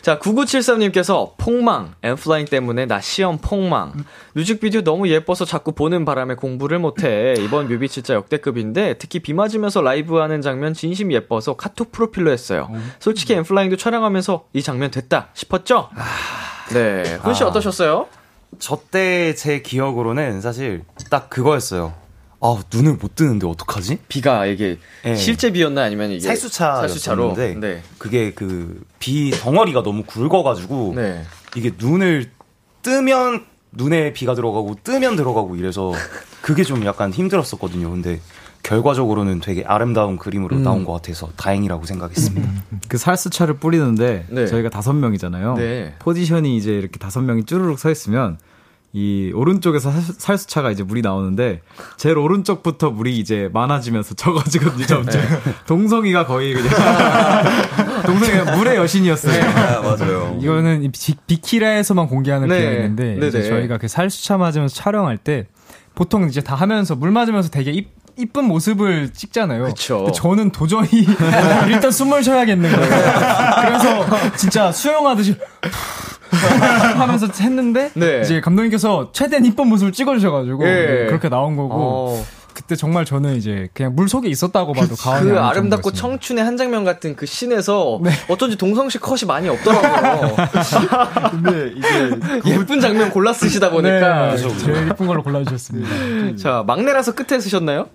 [0.01, 3.93] 자, 9973님께서 폭망, 엠플라잉 때문에 나 시험 폭망.
[4.33, 7.33] 뮤직비디오 너무 예뻐서 자꾸 보는 바람에 공부를 못해.
[7.39, 12.69] 이번 뮤비 진짜 역대급인데 특히 비 맞으면서 라이브하는 장면 진심 예뻐서 카톡 프로필로 했어요.
[12.99, 15.89] 솔직히 엠플라잉도 촬영하면서 이 장면 됐다 싶었죠?
[16.73, 17.03] 네.
[17.21, 17.47] 훈씨 아.
[17.47, 18.07] 어떠셨어요?
[18.59, 21.93] 저 때 제 기억으로는 사실 딱 그거였어요.
[22.39, 23.99] 아 눈을 못 뜨는데 어떡하지?
[24.07, 25.15] 비가 이게 네.
[25.15, 27.33] 실제 비였나 아니면 이게 살수차였는데 살수차로?
[27.35, 27.81] 네.
[27.97, 31.23] 그게 그 비 덩어리가 너무 굵어가지고 네.
[31.55, 32.31] 이게 눈을
[32.81, 35.91] 뜨면 눈에 비가 들어가고 뜨면 들어가고 이래서
[36.41, 37.89] 그게 좀 약간 힘들었었거든요.
[37.91, 38.19] 근데
[38.67, 40.63] 결과적으로는 되게 아름다운 그림으로 음.
[40.63, 42.49] 나온 것 같아서 다행이라고 생각했습니다.
[42.89, 44.45] 그 살수차를 뿌리는데 네.
[44.45, 45.55] 저희가 다섯 명이잖아요.
[45.55, 45.93] 네.
[45.99, 48.37] 포지션이 이제 이렇게 다섯 명이 쭈르륵 서 있으면
[48.91, 51.61] 이 오른쪽에서 살수- 살수차가 이제 물이 나오는데
[51.95, 54.85] 제일 오른쪽부터 물이 이제 많아지면서 적어지거든요.
[54.85, 55.27] 점점 네.
[55.65, 56.69] 동성이가 거의 그냥
[58.05, 59.43] 동성이가 물의 여신이었어요.
[59.45, 60.37] 아, 맞아요.
[60.41, 63.17] 이거는 이 비, 비키라에서만 공개하는 네.
[63.27, 65.47] 이제 저희가 그 살수차 맞으면서 촬영할 때
[65.97, 69.65] 보통 이제 다 하면서 물 맞으면서 되게 이, 이쁜 모습을 찍잖아요.
[69.65, 70.11] 그쵸.
[70.13, 71.05] 저는 도저히
[71.69, 72.89] 일단 숨을 쉬어야겠는 거예요.
[73.61, 75.35] 그래서 진짜 수영하듯이
[76.97, 78.21] 하면서 했는데 네.
[78.21, 81.05] 이제 감독님께서 최대한 이쁜 모습을 찍어주셔가지고 예.
[81.07, 82.25] 그렇게 나온 거고 어.
[82.67, 86.01] 그때 정말 저는 이제 그냥 물 속에 있었다고 봐도 과언이 그 아름답고 정도였습니다.
[86.01, 88.11] 청춘의 한 장면 같은 그 씬에서 네.
[88.27, 90.35] 어쩐지 동성 씨 컷이 많이 없더라고요.
[91.31, 94.35] 근데 이제 예쁜 장면 골라 쓰시다 보니까.
[94.35, 96.35] 네, 제일 이쁜 걸로 골라 주셨습니다.
[96.35, 97.87] 자, 막내라서 끝에 쓰셨나요?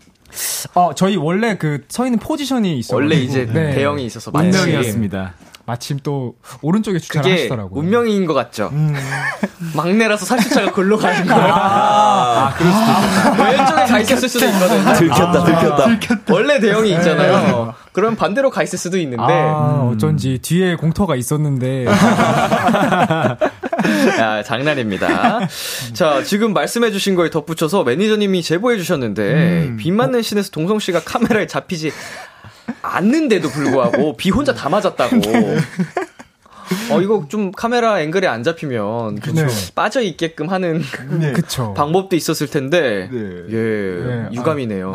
[0.73, 2.97] 어, 저희 원래 그 서 있는 포지션이 있어요.
[2.97, 3.75] 원래 이제 네.
[3.75, 4.31] 대형이 있어서.
[4.35, 5.35] 운명이었습니다.
[5.65, 7.81] 마침 또 오른쪽에 주차를 그게 하시더라고요.
[7.81, 8.71] 운명인 것 같죠?
[9.75, 11.55] 막내라서 살수차가 골로 가는 거야.
[11.55, 12.55] 아,
[13.39, 14.93] 왼쪽에 가 있었을 수도 있거든요.
[14.95, 16.33] 들켰다, 들켰다.
[16.35, 17.75] 원래 대형이 있잖아요.
[17.93, 19.23] 그럼 반대로 가 있을 수도 있는데.
[19.23, 21.87] 아, 어쩐지 뒤에 공터가 있었는데
[24.21, 25.41] 아, 장난입니다.
[25.93, 31.93] 자, 지금 말씀해주신 거에 덧붙여서 매니저님이 제보해주셨는데, 비 맞는 씬에서 동성 씨가 카메라에 잡히지
[32.83, 35.21] 않는데도 불구하고, 비 혼자 다 맞았다고.
[36.91, 39.47] 어, 이거 좀 카메라 앵글에 안 잡히면, 좀 네.
[39.75, 40.83] 빠져 있게끔 하는
[41.19, 41.35] 네.
[41.77, 43.19] 방법도 있었을 텐데, 네.
[43.51, 44.29] 예, 네.
[44.33, 44.93] 유감이네요.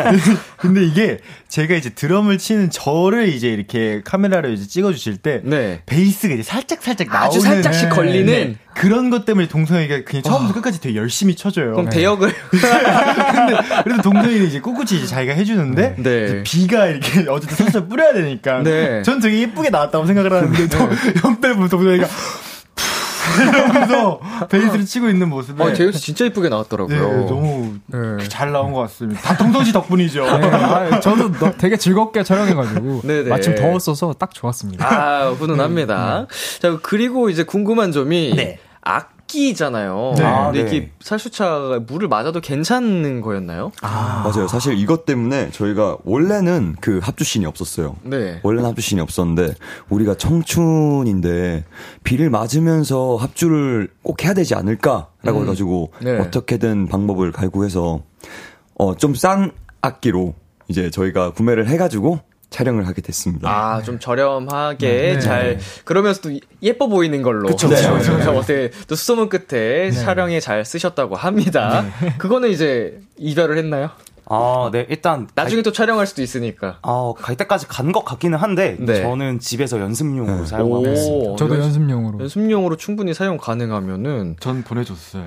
[0.58, 1.18] 근데 이게
[1.48, 5.82] 제가 이제 드럼을 치는 저를 이제 이렇게 카메라로 이제 찍어주실 때 네.
[5.86, 7.94] 베이스가 이제 살짝 살짝 나오는 아주 살짝씩 네.
[7.94, 8.58] 걸리는?
[8.74, 8.80] 네.
[8.80, 11.72] 그런 것 때문에 동성이가 그냥 처음부터 끝까지 되게 열심히 쳐줘요.
[11.72, 16.24] 그럼 대역을, 근데 그래서 동성이는 이제 꿋꿋이 이제 자기가 해주는데 네.
[16.24, 19.02] 이제 비가 이렇게 어쨌든 살짝 뿌려야 되니까 네.
[19.02, 20.78] 전 되게 예쁘게 나왔다고 생각을 하는데 또
[21.28, 22.06] 옆에 보면 동성이가
[23.40, 27.26] 이러면서 베이스를 치고 있는 모습에 어, 제이스 진짜 이쁘게 네, 나왔더라고요.
[27.26, 28.28] 너무 네.
[28.28, 29.20] 잘 나온 것 같습니다.
[29.22, 30.24] 다 동성 씨 덕분이죠.
[30.38, 33.28] 네, 아, 저도 너- 되게 즐겁게 촬영해가지고 네네.
[33.30, 34.86] 마침 더웠어서 딱 좋았습니다.
[34.86, 36.26] 아, 훈훈합니다.
[36.60, 38.58] 자, 그리고 이제 궁금한 점이 네.
[38.84, 40.14] 악기잖아요.
[40.18, 40.24] 네.
[40.24, 40.76] 아, 근데 네.
[40.76, 43.72] 이게 살수차가 물을 맞아도 괜찮은 거였나요?
[43.82, 44.46] 맞아요.
[44.46, 47.96] 사실 이것 때문에 저희가 원래는 그 합주씬이 없었어요.
[48.02, 48.40] 네.
[48.42, 49.54] 원래는 합주씬이 없었는데
[49.88, 51.64] 우리가 청춘인데
[52.04, 56.18] 비를 맞으면서 합주를 꼭 해야 되지 않을까라고 해가지고 네.
[56.18, 58.02] 어떻게든 방법을 갈구해서
[58.78, 60.34] 어 좀 싼 악기로
[60.68, 62.20] 이제 저희가 구매를 해가지고
[62.54, 63.50] 촬영을 하게 됐습니다.
[63.50, 65.18] 아, 좀 저렴하게 네.
[65.18, 67.48] 잘 그러면서도 예뻐 보이는 걸로.
[67.48, 67.76] 그쵸, 네.
[67.98, 68.30] 그쵸.
[68.30, 71.84] 어때 또 수소문 끝에 촬영에 잘 쓰셨다고 합니다.
[72.18, 73.90] 그거는 이제 이별을 했나요?
[74.26, 75.28] 아, 네, 일단.
[75.34, 76.78] 나중에 또 촬영할 수도 있으니까.
[76.82, 79.02] 아, 갈 때까지 간 것 같기는 한데, 네.
[79.02, 81.30] 저는 집에서 연습용으로 오, 사용하고 있습니다.
[81.30, 82.20] 연- 저도 연습용으로.
[82.20, 85.22] 연습용으로 충분히 사용 가능하면은 전 보내줬어요.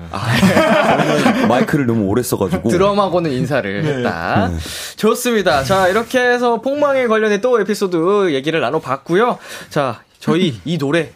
[1.48, 2.68] 마이크를 너무 오래 써가지고.
[2.68, 4.50] 드럼하고는 인사를 했다.
[4.96, 5.64] 좋습니다.
[5.64, 9.38] 자, 이렇게 해서 폭망에 관련해 또 에피소드 얘기를 나눠봤고요.
[9.70, 11.12] 자, 저희 이 노래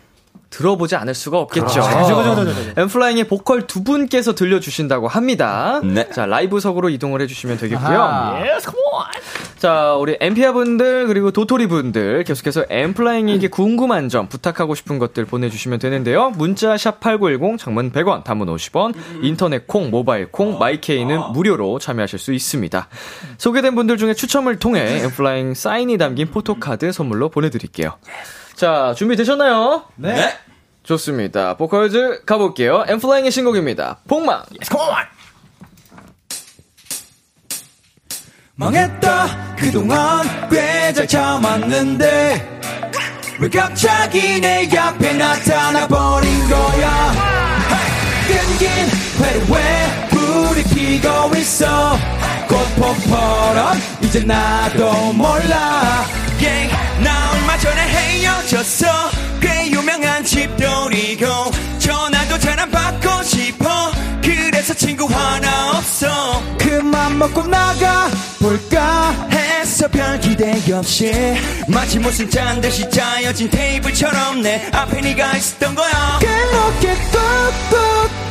[0.53, 1.67] 들어보지 않을 수가 없겠죠.
[1.67, 2.73] 그죠, 그죠, 그죠, 그죠.
[2.77, 5.81] 엠플라잉의 보컬 두 분께서 들려주신다고 합니다.
[5.83, 6.09] 네.
[6.11, 8.01] 자, 라이브석으로 이동을 해주시면 되겠고요.
[8.01, 8.45] 아하.
[9.59, 15.79] 자, 우리 엠피아 분들 그리고 도토리 분들 계속해서 엠플라잉에게 궁금한 점 부탁하고 싶은 것들 보내주시면
[15.79, 16.31] 되는데요.
[16.31, 22.19] 문자 샵 #8910 장문 100원, 단문 50원, 인터넷 콩, 모바일 콩, My K는 무료로 참여하실
[22.19, 22.89] 수 있습니다.
[23.39, 27.95] 소개된 분들 중에 추첨을 통해 N.Flying 사인이 담긴 포토카드 선물로 보내드릴게요.
[28.63, 29.87] 자, 준비되셨나요?
[29.97, 30.39] 네.
[30.85, 31.57] 좋습니다.
[31.57, 32.85] 보컬즈 가볼게요.
[32.87, 33.99] N.Flying의 신곡입니다.
[34.07, 34.45] 폭망.
[38.55, 42.61] 망했다 그동안 꽤잘 참았는데
[43.41, 47.13] 왜 갑자기 내 앞에 나타나 버린 거야
[48.29, 48.71] 끈긴
[49.51, 51.97] 왜 불이 피고 있어
[52.47, 56.05] 꽃폭포럼 이제 나도 몰라
[56.41, 56.71] yeah,
[67.23, 68.09] 먹고 나가
[68.41, 71.13] 볼까 했어 별 기대 없이
[71.69, 76.19] 마치 무슨 짠 듯이 짜여진 테이블처럼 내 앞에 네가 있었던 거야.
[76.19, 76.97] 그렇게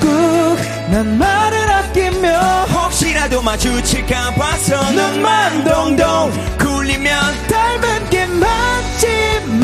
[0.02, 0.58] 꾹꾹꾹
[0.92, 9.62] 난 말을 아끼며 혹시라도 마주칠까 봐서 눈만 동동 굴리면 닮은 게 많지만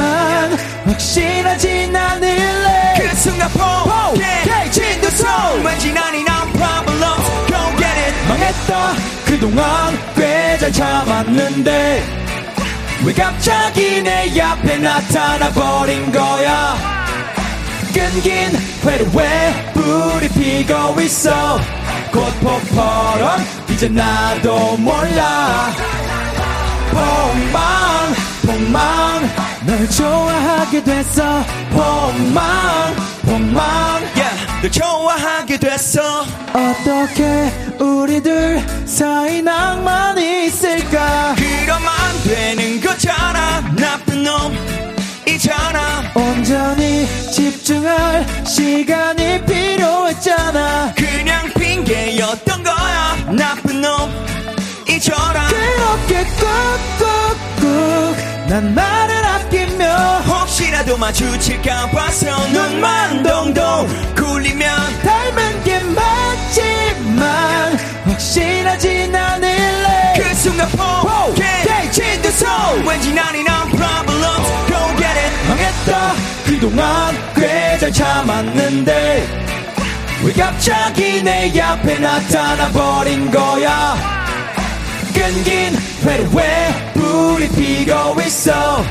[0.86, 2.94] 확실하진 않을래.
[2.98, 7.37] 그 순간 포기해 진도성 왠지 난이 난 problem
[8.28, 8.94] 망했다.
[9.26, 12.04] 그동안 꽤 잘 참았는데
[13.06, 16.76] 왜 갑자기 내 앞에 나타나 버린 거야?
[17.94, 18.52] 끈긴
[18.84, 21.60] 회를 왜 불이 피고 있어?
[22.12, 25.70] 꽃폭포럼 이제 나도 몰라.
[26.90, 29.30] 폭망 폭망
[29.66, 31.44] 널 좋아하게 됐어.
[31.70, 34.02] 폭망 폭망.
[34.16, 36.26] Yeah, 널 좋아하게 됐어.
[36.54, 41.36] 어떻게 우리들 사이 낭만이 있을까?
[41.38, 43.62] 그러면 안 되는 거잖아.
[43.76, 46.12] 나쁜 놈이잖아.
[46.16, 50.94] 온전히 집중할 시간이 필요했잖아.
[50.96, 53.16] 그냥 핑계였던 거야.
[53.32, 55.48] 나쁜 놈이잖아.
[55.50, 56.26] 그렇게
[57.60, 59.86] 꾹꾹꾹 난 나를 아끼며
[60.26, 64.70] 혹시라도 마주칠까 봐 서 눈만 동동 굴리면
[65.04, 70.14] 닮은 게 맞지만 확실하진 않을래?
[70.18, 71.92] 그 순간 포기해.
[71.92, 72.46] 진듯소
[72.88, 74.44] 왠지 난이 난 problem.
[74.68, 75.48] Go get it.
[75.50, 76.14] 망했다.
[76.46, 79.46] 그동안 꽤 잘 참았는데
[80.24, 83.96] 왜 갑자기 내 앞에 나타나 버린 거야
[85.22, 88.84] 회를 왜 불이 피고 있어.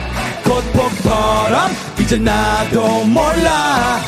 [0.45, 4.01] 꽃폭포럼 이제 나도 몰라.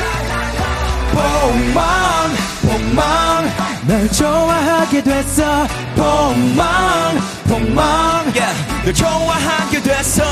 [1.12, 3.50] 폭망 폭망
[3.86, 5.66] 널 좋아하게 됐어.
[5.96, 7.86] 폭망 폭망
[8.34, 8.54] yeah,
[8.84, 10.22] 널 좋아하게 됐어.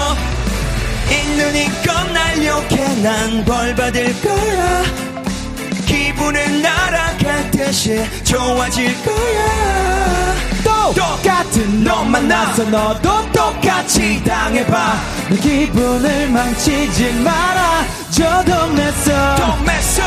[1.09, 4.83] 이 눈이 겁날 욕해 난 벌 받을 거야.
[5.87, 10.35] 기분은 날아갈 듯이 좋아질 거야.
[10.65, 14.95] 또 똑같 은 놈 만나서 너도 똑같이 당해봐.
[15.31, 17.85] 내 기분을 망치지 마라.
[18.11, 19.37] 저도 맸어.
[19.37, 20.03] 또 맸어.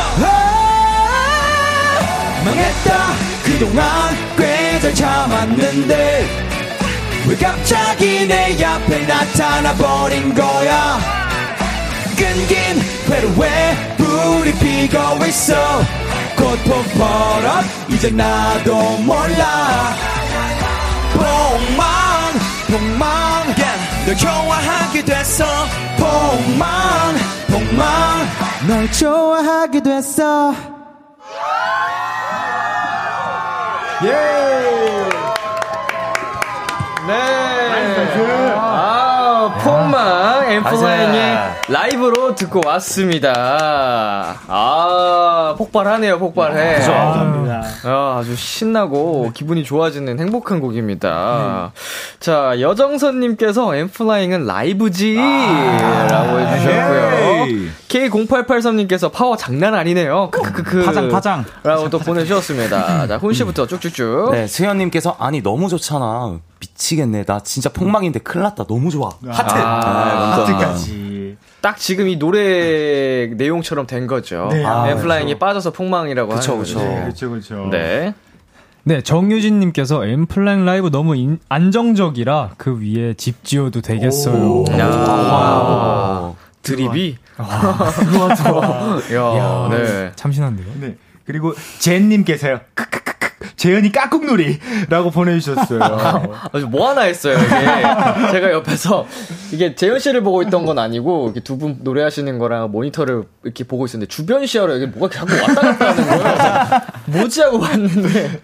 [2.44, 3.12] 망했다.
[3.44, 6.26] 그동안 꽤 잘 참았는데
[7.26, 10.98] 왜 갑자기 내 앞에 나타나 버린 거야?
[13.10, 15.54] 회를 왜 불이 피고 있어?
[16.36, 19.94] 꽃폭포럼 이제 나도 몰라
[21.12, 21.88] 폭망
[22.68, 23.10] 폭망
[23.56, 25.44] yeah, 널 좋아하게 됐어.
[25.98, 26.68] 폭망
[27.48, 28.28] 폭망
[28.68, 30.52] 널 좋아하게 됐어.
[37.06, 38.54] 네.
[38.56, 41.39] 아, 폭망 엠플라잉의
[41.70, 44.40] 라이브로 듣고 왔습니다.
[44.48, 46.78] 아, 폭발하네요, 폭발해.
[46.80, 46.92] 그죠.
[46.92, 51.70] 아, 아주 신나고 기분이 좋아지는 행복한 곡입니다.
[52.18, 55.14] 자, 여정선님께서 N.Flying은 라이브지!
[55.14, 57.70] 라고 해주셨고요.
[57.88, 60.30] K0883님께서 파워 장난 아니네요.
[60.30, 60.84] 크크크크.
[60.84, 61.44] 파장, 파장.
[61.62, 63.06] 라고 또 보내주셨습니다.
[63.06, 64.32] 자, 훈씨부터 쭉쭉쭉.
[64.32, 66.38] 네, 수현님께서 아니 너무 좋잖아.
[66.60, 67.24] 미치겠네.
[67.24, 68.64] 나 진짜 폭망인데 큰일 났다.
[68.64, 69.10] 너무 좋아.
[69.28, 69.54] 하트.
[69.54, 70.42] 아, 감사합니다.
[70.42, 71.09] 하트까지.
[71.60, 74.48] 딱 지금 이 노래 내용처럼 된 거죠.
[74.50, 76.78] 네, 아, 아, 엠플라잉이 빠져서 폭망이라고 그쵸, 하는 그쵸.
[76.78, 76.88] 거죠.
[77.02, 77.68] 그렇죠, 그렇죠.
[77.70, 78.14] 네.
[78.82, 84.64] 네, 정유진님께서 엠플라잉 라이브 너무 인- 안정적이라 그 위에 집 지어도 되겠어요.
[84.78, 87.16] 야, 드립이.
[87.36, 88.50] 그거 같아.
[89.14, 90.12] 야, 네.
[90.16, 90.66] 참신한데요?
[90.80, 90.96] 네.
[91.26, 92.60] 그리고 젠님께서요.
[92.74, 93.09] 크크크크.
[93.56, 95.80] 재현이 깍꿍놀이라고 보내주셨어요.
[96.52, 98.30] 아주 뭐 하나 했어요, 이게.
[98.32, 99.06] 제가 옆에서,
[99.52, 104.08] 이게 재현 씨를 보고 있던 건 아니고, 두 분 노래하시는 거랑 모니터를 이렇게 보고 있었는데,
[104.08, 106.80] 주변 시야로 이게 뭐가 자꾸 왔다 갔다 하는 거예요.
[107.06, 108.40] 뭐지 하고 봤는데,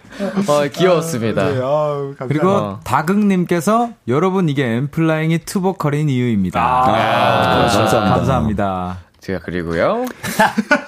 [0.48, 1.44] 어, 귀여웠습니다.
[1.44, 2.26] 네, 아우, 감사합니다.
[2.28, 2.80] 그리고 어.
[2.84, 6.60] 다극님께서 여러분 이게 엠플라잉이 투보컬인 이유입니다.
[6.60, 8.14] 아, 감사합니다.
[8.14, 8.98] 감사합니다.
[9.20, 10.04] 제가 그리고요.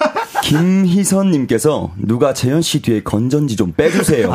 [0.49, 4.31] 김희선님께서 누가 재현 씨 뒤에 건전지 좀 빼주세요.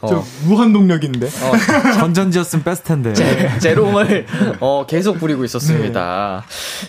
[0.00, 1.28] 저 무한 동력인데.
[2.00, 3.12] 건전지였으면 뺐을 텐데.
[3.12, 4.26] 제- 제롬을
[4.60, 6.42] 어, 계속 부리고 있었습니다.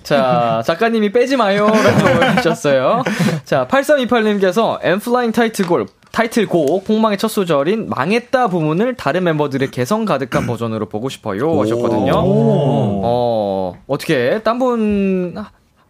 [0.04, 3.04] 자, 작가님이 빼지 마요라고 해주셨어요.
[3.44, 10.90] 자, 8328님께서 엠플라잉 타이틀곡 타이틀곡 폭망의 첫 소절인 망했다 부분을 다른 멤버들의 개성 가득한 버전으로
[10.90, 12.12] 보고 싶어요 하셨거든요.
[12.16, 15.36] 어, 어떻게 딴 분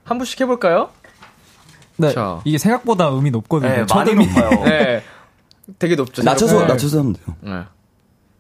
[0.04, 0.90] 한 분씩 해볼까요?
[2.08, 2.14] 네.
[2.14, 2.40] 자.
[2.46, 3.70] 이게 생각보다 음이 높거든요.
[3.72, 4.28] 네, 첫 많이 음이.
[4.28, 4.50] 높아요.
[4.66, 5.04] 네,
[5.80, 6.24] 되게 높죠.
[6.24, 6.66] 낮춰서 네.
[6.68, 7.36] 낮춰서 하면 돼요.
[7.42, 7.64] 네.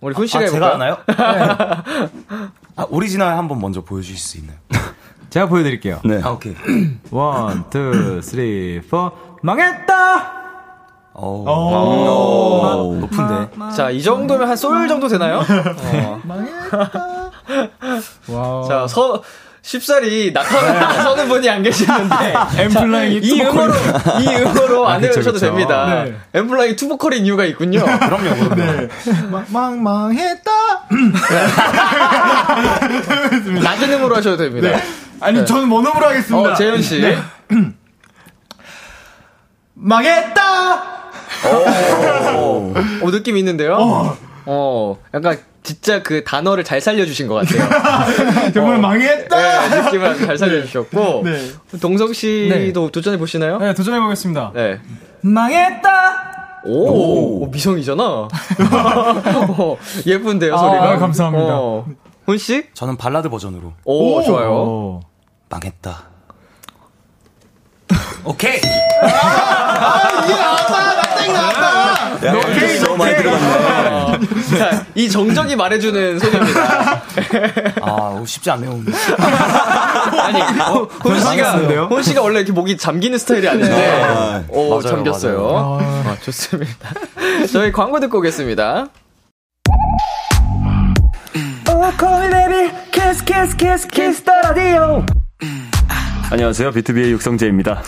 [0.02, 0.74] 우리 훈 씨가 아, 제가?
[0.74, 0.97] 하나요?
[2.76, 4.58] 아, 오리지널 한번 먼저 보여주실 수 있나요?
[5.30, 6.00] 제가 보여드릴게요.
[6.04, 6.19] 네.
[6.24, 6.56] 아, 오케이.
[7.12, 9.12] One, two, three, four.
[9.43, 10.41] 망했다!
[11.13, 11.45] 오.
[11.47, 12.95] 오.
[13.00, 13.50] 높은데.
[13.76, 15.41] 자, 이 정도면 한 솔 정도 되나요?
[15.41, 16.21] 어.
[18.30, 18.67] 와우.
[18.67, 19.21] 자, 서,
[19.62, 22.34] 쉽사리 나서는 분이 안 계시는데.
[22.58, 23.74] N.Flying이 이 음으로,
[24.21, 25.45] 이 음으로 안 그쵸, 해주셔도 그쵸.
[25.45, 26.04] 됩니다.
[26.04, 26.15] 네.
[26.34, 27.84] 엠플라잉이 투보컬인 이유가 있군요.
[27.84, 28.88] 그럼요, 그럼요.
[29.50, 30.52] 망망했다.
[33.63, 34.80] 낮은 음으로 하셔도 됩니다.
[35.19, 36.52] 아니, 저는 원음으로 하겠습니다.
[36.52, 37.15] 어, 재현씨.
[39.76, 40.41] 망했다!
[41.43, 42.74] 어,
[43.12, 44.17] 느낌 있는데요?
[44.45, 44.97] 어.
[45.13, 48.52] 약간 진짜 그 단어를 잘 살려주신 것 같아요.
[48.52, 49.69] 정말 망했다!
[49.69, 51.21] 네, 느낌을 아주 잘 살려주셨고.
[51.26, 51.52] 네.
[51.80, 53.60] 동성 씨도 도전해 보시나요?
[53.60, 54.52] 네, 도전해보겠습니다.
[54.56, 54.80] 네.
[55.21, 56.32] 망했다!
[56.65, 58.04] 오, 오, 미성이잖아.
[58.04, 60.97] 어, 예쁜데요, 아, 소리가.
[60.97, 61.47] 감사합니다.
[61.50, 61.86] 어.
[62.26, 62.65] 훈 씨?
[62.74, 63.74] 저는 발라드 버전으로.
[63.84, 64.52] 오, 좋아요.
[64.52, 65.02] 오.
[65.50, 66.12] 망했다.
[68.24, 68.62] 오케이!
[72.24, 72.34] 야,
[72.84, 74.20] 너무 많이 들어갔네.
[74.58, 77.02] 자, 이 정적이 말해주는 소리입니다.
[77.82, 78.94] 아, 쉽지 않네요, 오늘.
[80.20, 81.54] 아니, 어, 훈 씨가?
[81.88, 85.80] 훈 씨가 원래 이렇게 목이 잠기는 스타일이 아닌데, 아, 오, 맞아요, 잠겼어요.
[85.82, 86.90] 아, 좋습니다.
[87.52, 88.88] 저희 광고 듣고 오겠습니다.
[96.32, 96.72] 안녕하세요.
[96.72, 97.84] BTOB의 육성재입니다.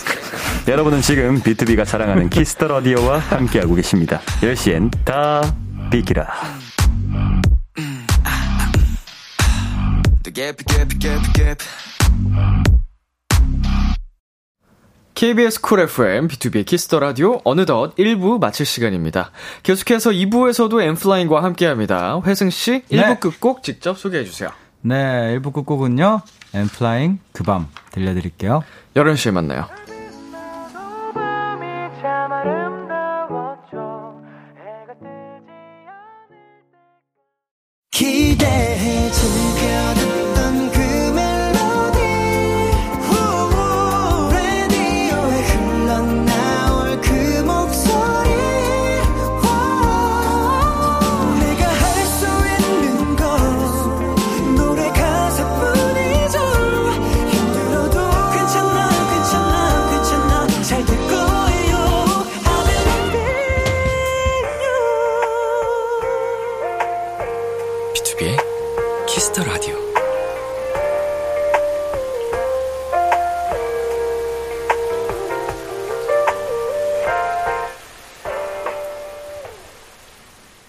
[0.67, 4.19] 여러분은 지금 BTOB가 자랑하는 Kiss the Radio와 함께하고 계십니다.
[4.41, 5.41] 10시엔 다
[5.89, 6.27] 비키라.
[15.15, 19.32] KBS Cool FM, B2B의 키스터 라디오, 어느덧 1부 마칠 시간입니다.
[19.63, 22.21] 계속해서 2부에서도 N.Flying과 함께 합니다.
[22.25, 23.17] 회승씨, 1부 네.
[23.21, 24.49] 끝곡 직접 소개해주세요.
[24.82, 26.23] 네, 1부 끝곡은요.
[26.54, 28.63] N.Flying 그 밤 들려드릴게요.
[28.96, 29.68] 11시에 만나요.
[37.92, 40.12] 기대해 즐겨듣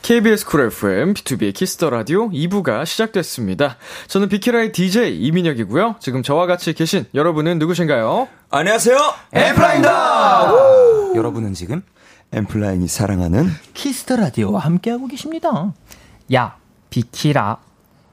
[0.05, 3.79] KBS Cool FM, B2B의 키스터 라디오 2부가 시작됐습니다.
[4.07, 5.97] 저는 비키라의 DJ 이민혁이고요.
[5.99, 8.29] 지금 저와 같이 계신 여러분은 누구신가요?
[8.51, 8.99] 안녕하세요.
[9.33, 10.53] N.Flying이다!
[11.15, 11.81] 여러분은 지금
[12.33, 15.73] N.Flying이 사랑하는 Kiss the Radio와 함께하고 계십니다.
[16.35, 16.59] 야,
[16.91, 17.57] 비키라.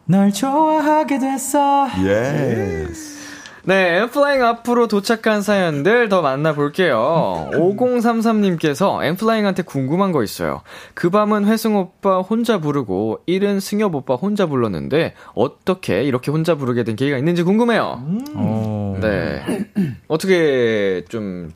[0.06, 1.90] 널 좋아하게 됐어.
[2.06, 3.21] Yes.
[3.64, 7.50] 네, N.Flying 앞으로 도착한 사연들 더 만나볼게요.
[7.54, 10.62] 5033님께서 N.Flying한테 궁금한 거 있어요.
[10.96, 16.84] 그 밤은 회승 오빠 혼자 부르고, 일은 승엽 오빠 혼자 불렀는데, 어떻게 이렇게 혼자 부르게
[16.84, 18.04] 된 계기가 있는지 궁금해요.
[18.36, 18.98] 어.
[19.00, 19.44] 네.
[20.08, 21.52] 어떻게 좀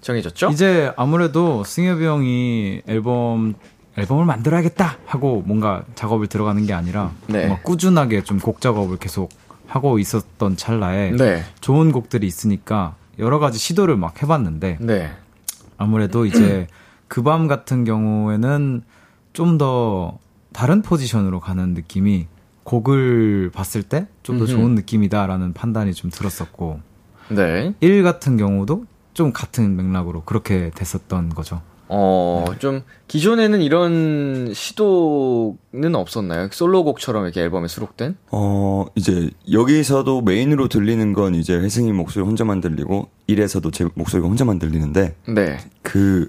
[0.00, 0.48] 정해졌죠?
[0.50, 3.54] 이제 아무래도 승엽이 형이 앨범
[3.98, 7.58] 앨범을 만들어야겠다 하고 뭔가 작업을 들어가는 게 아니라 네.
[7.62, 9.28] 꾸준하게 좀 곡 작업을 계속
[9.70, 11.42] 하고 있었던 찰나에 네.
[11.60, 15.10] 좋은 곡들이 있으니까 여러 가지 시도를 막 해봤는데 네.
[15.78, 16.66] 아무래도 이제
[17.08, 18.82] 그 밤 같은 경우에는
[19.32, 20.18] 좀 더
[20.52, 22.26] 다른 포지션으로 가는 느낌이
[22.64, 24.46] 곡을 봤을 때 좀 더.
[24.46, 26.80] 좋은 느낌이다라는 판단이 좀 들었었고
[27.28, 27.72] 네.
[27.80, 31.62] 1 같은 경우도 좀 같은 맥락으로 그렇게 됐었던 거죠.
[31.92, 36.48] 어, 좀, 기존에는 이런 시도는 없었나요?
[36.52, 38.16] 솔로곡처럼 이렇게 앨범에 수록된?
[38.30, 44.60] 어, 이제 여기서도 메인으로 들리는 건 이제 회승이 목소리 혼자만 들리고, 일에서도 제 목소리가 혼자만
[44.60, 45.58] 들리는데, 네.
[45.82, 46.28] 그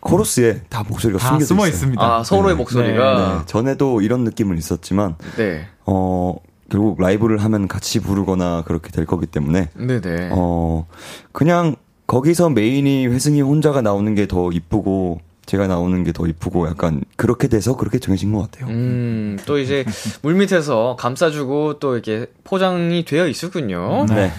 [0.00, 1.68] 코러스에 다 목소리가 다 숨겨져 숨어 있어요.
[1.70, 2.16] 있습니다.
[2.16, 2.58] 아, 서로의 네.
[2.58, 3.38] 목소리가.
[3.38, 5.66] 네, 전에도 이런 느낌은 있었지만, 네.
[5.86, 6.36] 어,
[6.68, 10.28] 결국 라이브를 하면 같이 부르거나 그렇게 될 거기 때문에, 네, 네.
[10.30, 10.86] 어,
[11.32, 11.76] 그냥
[12.10, 17.46] 거기서 메인이 회승이 혼자가 나오는 게 더 이쁘고, 제가 나오는 게 더 이쁘고, 약간 그렇게
[17.46, 18.68] 돼서 그렇게 정해진 것 같아요.
[18.68, 19.84] 음, 또 이제
[20.22, 24.06] 물밑에서 감싸주고 또 이렇게 포장이 되어 있었군요.
[24.08, 24.32] 네.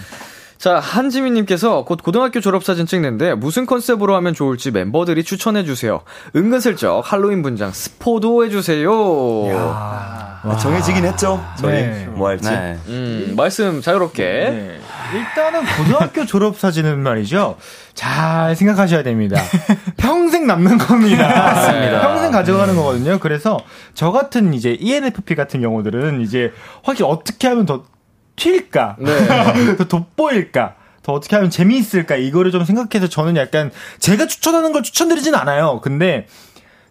[0.62, 6.02] 자, 한지민님께서 곧 고등학교 졸업사진 찍는데 무슨 컨셉으로 하면 좋을지 멤버들이 추천해주세요.
[6.36, 8.92] 은근슬쩍 할로윈 분장 스포도 해주세요.
[9.50, 11.44] 아, 정해지긴 했죠.
[11.58, 12.06] 저희 네.
[12.12, 12.48] 뭐 할지.
[12.48, 12.78] 네.
[12.86, 14.22] 음, 말씀 자유롭게.
[14.22, 14.80] 네.
[15.16, 17.56] 일단은 고등학교 졸업 사진은 말이죠.
[17.94, 19.42] 잘 생각하셔야 됩니다.
[19.98, 21.26] 평생 남는 겁니다.
[21.26, 22.02] 맞습니다.
[22.02, 23.18] 평생 가져가는 거거든요.
[23.18, 23.58] 그래서
[23.94, 26.52] 저 같은 이제 ENFP 같은 경우들은 이제
[26.84, 27.82] 확실히 어떻게 하면 더
[28.36, 28.96] 튈까?
[28.98, 29.76] 네.
[29.76, 30.76] 더 돋보일까?
[31.02, 32.16] 더 어떻게 하면 재미있을까?
[32.16, 35.80] 이거를 좀 생각해서 저는 약간 제가 추천하는 걸 추천드리진 않아요.
[35.82, 36.26] 근데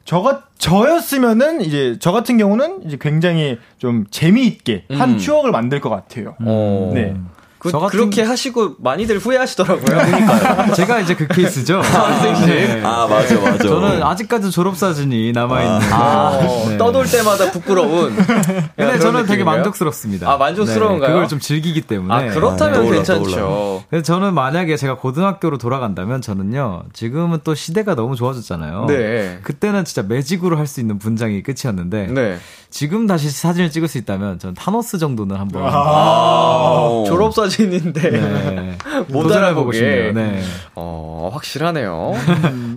[0.06, 5.18] 저가 저였으면은 이제 저 같은 경우는 이제 굉장히 좀 재미있게 한 음.
[5.18, 6.36] 추억을 만들 것 같아요.
[6.44, 6.92] 어.
[6.94, 7.16] 네.
[7.62, 9.86] 그, 저 같은- 그렇게 하시고 많이들 후회하시더라고요.
[9.86, 10.74] 그러니까요.
[10.76, 11.82] 제가 이제 그 케이스죠.
[11.84, 12.46] 선생님.
[12.48, 12.82] 네.
[12.84, 13.58] 아, 맞아, 맞아.
[13.60, 15.94] 저는 아직까지 졸업 사진이 남아 있는.
[15.94, 16.40] 아,
[16.70, 16.78] 네.
[16.78, 18.16] 떠돌 때마다 부끄러운.
[18.16, 20.32] 근데 저는 되게 만족스럽습니다.
[20.32, 21.08] 아, 만족스러운가요?
[21.08, 22.14] 네, 그걸 좀 즐기기 때문에.
[22.30, 23.30] 아, 그렇다면 떠올라, 괜찮죠.
[23.30, 23.84] 떠올라.
[23.90, 28.86] 그래서 저는 만약에 제가 고등학교로 돌아간다면 저는요, 지금은 또 시대가 너무 좋아졌잖아요.
[28.88, 29.40] 네.
[29.44, 32.38] 그때는 진짜 매직으로 할 수 있는 분장이 끝이었는데, 네.
[32.70, 38.10] 지금 다시 사진을 찍을 수 있다면 전 타노스 정도는 한번 아, 졸업사진 인데.
[38.12, 38.78] 네,
[39.10, 39.78] 못 알아보게.
[39.78, 40.14] 싶네요.
[40.14, 40.42] 네.
[40.76, 42.14] 어, 확실하네요.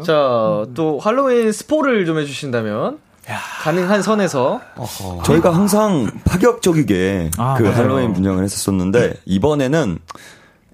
[0.05, 2.99] 자, 또 할로윈 스포를 좀 해주신다면.
[3.62, 4.61] 가능한 선에서.
[5.25, 7.77] 저희가 항상 파격적이게 아, 그 맞아요.
[7.77, 9.99] 할로윈 분장을 했었었는데 이번에는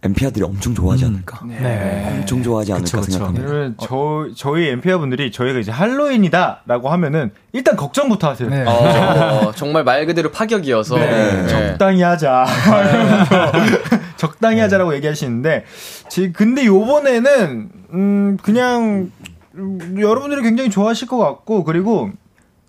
[0.02, 1.40] 엠피아들이 엄청 좋아하지 않을까.
[1.46, 2.08] 네.
[2.10, 3.10] 엄청 좋아하지 않을까 그쵸, 그쵸.
[3.12, 3.46] 생각합니다.
[3.46, 8.48] 그러면 저 저희 엠피아 분들이 저희가 이제 할로윈이다라고 하면은 일단 걱정부터 하세요.
[8.48, 8.64] 네.
[8.66, 10.96] 어, 정말 말 그대로 파격이어서.
[10.96, 11.42] 네.
[11.42, 11.48] 네.
[11.48, 12.46] 적당히 하자.
[12.92, 13.52] 이러면서
[14.16, 15.64] 적당히 하자라고 얘기하시는데
[16.08, 19.10] 지 근데 요번에는 음 그냥
[19.56, 22.10] 음, 여러분들이 굉장히 좋아하실 것 같고 그리고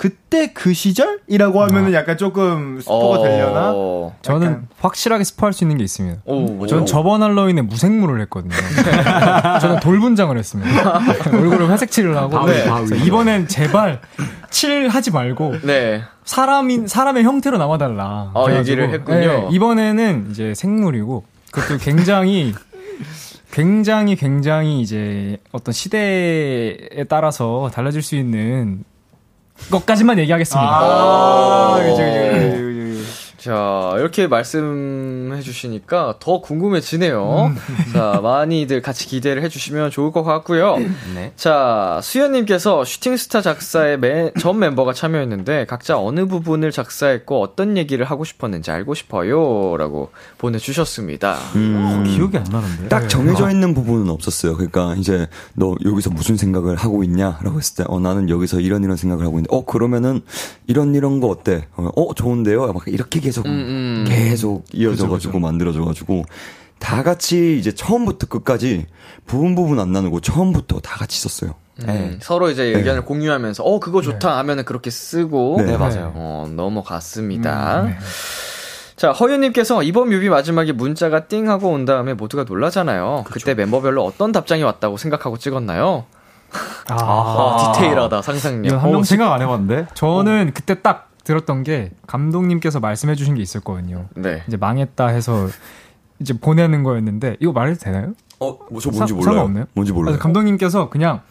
[0.01, 3.71] 그때 그 시절이라고 하면은 약간 조금 스포가 어, 되려나?
[4.23, 4.67] 저는 약간.
[4.79, 6.21] 확실하게 스포할 수 있는 게 있습니다.
[6.25, 6.65] 오?
[6.65, 8.55] 전 저번 할로윈에 무생물을 했거든요.
[9.61, 11.01] 저는 돌분장을 했습니다.
[11.31, 12.85] 얼굴을 회색 칠을 하고 바위, 바위.
[12.87, 14.01] 그래서 이번엔 제발
[14.49, 16.01] 칠 하지 말고 네.
[16.25, 18.31] 사람인 사람의 형태로 남아달라.
[18.33, 19.19] 어, 얘기를 했군요.
[19.19, 22.55] 네, 이번에는 이제 생물이고 그것도 굉장히
[23.51, 28.83] 굉장히 굉장히 이제 어떤 시대에 따라서 달라질 수 있는
[29.69, 30.69] 것까지만 얘기하겠습니다.
[30.69, 33.01] 아, 그죠, 그죠, 그죠.
[33.37, 34.90] 자, 이렇게 말씀
[35.35, 37.53] 해 주시니까 더 궁금해지네요.
[37.93, 40.77] 자, 많이들 같이 기대를 해 주시면 좋을 것 같고요.
[41.15, 41.31] 네.
[41.35, 48.23] 자, 수현님께서 슈팅스타 작사의 매- 전 멤버가 참여했는데 각자 어느 부분을 작사했고 어떤 얘기를 하고
[48.23, 49.75] 싶었는지 알고 싶어요.
[49.77, 51.37] 라고 보내주셨습니다.
[51.55, 52.87] 음, 기억이 안 나는데.
[52.89, 54.53] 딱 정해져 있는 부분은 없었어요.
[54.55, 58.83] 그러니까 이제 너 여기서 무슨 생각을 하고 있냐 라고 했을 때, 어 나는 여기서 이런
[58.83, 60.21] 이런 생각을 하고 있는데, 어 그러면은
[60.67, 61.67] 이런 이런 거 어때?
[61.75, 62.71] 어, 어, 좋은데요?
[62.73, 64.05] 막 이렇게 계속 음, 음.
[64.07, 66.25] 계속 이어져가지고 만들어져가지고
[66.79, 68.87] 다 같이 이제 처음부터 끝까지
[69.25, 71.55] 부분 부분 안 나누고 처음부터 다 같이 썼어요.
[71.87, 76.11] 음, 서로 이제 의견을 공유하면서 어 그거 좋다 하면은 그렇게 쓰고 네, 맞아요.
[76.15, 77.81] 어, 넘어갔습니다.
[77.81, 77.97] 음, 네.
[78.95, 83.25] 자 허유님께서 이번 뮤비 마지막에 문자가 띵 하고 온 다음에 모두가 놀라잖아요.
[83.31, 86.05] 그때 멤버별로 어떤 답장이 왔다고 생각하고 찍었나요?
[86.89, 88.65] 아, 아, 디테일하다 상상력.
[88.65, 89.87] 이건 한 어, 생각 안 해봤는데?
[89.93, 94.07] 저는 그때 딱 들었던 게 감독님께서 말씀해 주신 게 있었거든요.
[94.15, 94.43] 네.
[94.47, 95.47] 이제 망했다 해서
[96.19, 98.13] 이제 보내는 거였는데 이거 말해도 되나요?
[98.39, 99.23] 어, 뭐, 저 뭔지 상- 몰라요.
[99.23, 99.65] 상관없나요?
[99.73, 100.17] 뭔지 몰라요.
[100.19, 101.21] 감독님께서 그냥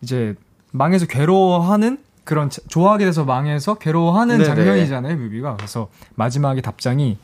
[0.00, 0.34] 이제
[0.72, 4.44] 망해서 괴로워하는 그런 자- 좋아하게 돼서 망해서 괴로워하는 네네.
[4.44, 7.16] 장면이잖아요 뮤비가 그래서 마지막에 답장이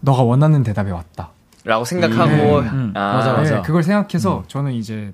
[0.00, 1.30] 너가 원하는 대답이 왔다.
[1.64, 3.56] 라고 생각하고 음, 아, 맞아, 맞아.
[3.56, 5.10] 네, 그걸 생각해서 저는 이제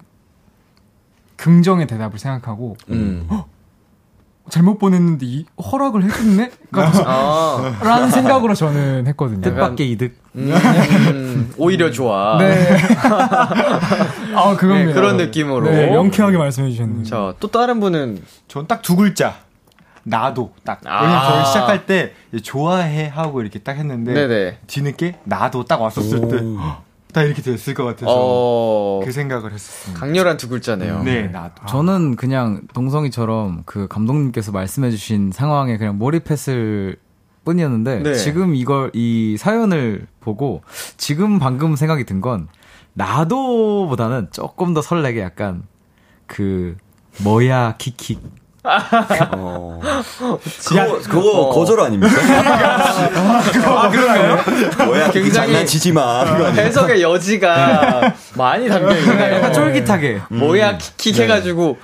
[1.37, 3.27] 긍정의 대답을 생각하고 음.
[4.51, 6.51] 잘못 보냈는데 이 허락을 해줬네?
[7.07, 9.41] 아, 라는 생각으로 저는 했거든요.
[9.41, 10.17] 뜻밖의 이득.
[10.35, 12.39] 음, 오히려 좋아.
[12.39, 12.77] 네.
[14.35, 15.71] 아, 그건 네, 그런 느낌으로.
[15.71, 17.05] 네, 명쾌하게 말씀해 주셨네요.
[17.05, 19.35] 자, 또 다른 분은 전 딱 두 글자.
[20.05, 20.81] 나도 딱.
[20.85, 21.03] 아.
[21.03, 22.13] 왜냐면 저희 시작할 때
[22.43, 24.59] 좋아해 하고 이렇게 딱 했는데 네네.
[24.67, 26.41] 뒤늦게 나도 딱 왔었을 때
[27.13, 30.01] 딱 이렇게 됐을 것 같아서 어, 그 생각을 했었습니다.
[30.01, 31.03] 강렬한 두 글자네요.
[31.03, 31.67] 네, 나도.
[31.67, 36.97] 저는 그냥 동성이처럼 그 감독님께서 말씀해주신 상황에 그냥 몰입했을
[37.45, 38.15] 뿐이었는데 네.
[38.15, 40.63] 지금 이걸 이 사연을 보고
[40.97, 42.49] 지금 방금 생각이 든 건
[42.95, 45.63] 나도보다는 조금 더 설레게 약간
[46.27, 46.77] 그
[47.25, 48.21] 뭐야 킥킥
[48.65, 49.81] 어.
[50.65, 51.51] 그거, 그거 어.
[51.51, 52.13] 거절 아닙니까?
[53.67, 54.39] 아, 그런가요?
[54.87, 56.21] 뭐야, 굉장히 장난치지 마.
[56.21, 56.47] 아니에요?
[56.55, 59.35] 해석의 여지가 많이 담겨 있네요.
[59.37, 61.79] 약간 쫄깃하게 뭐야 킥킥 해가지고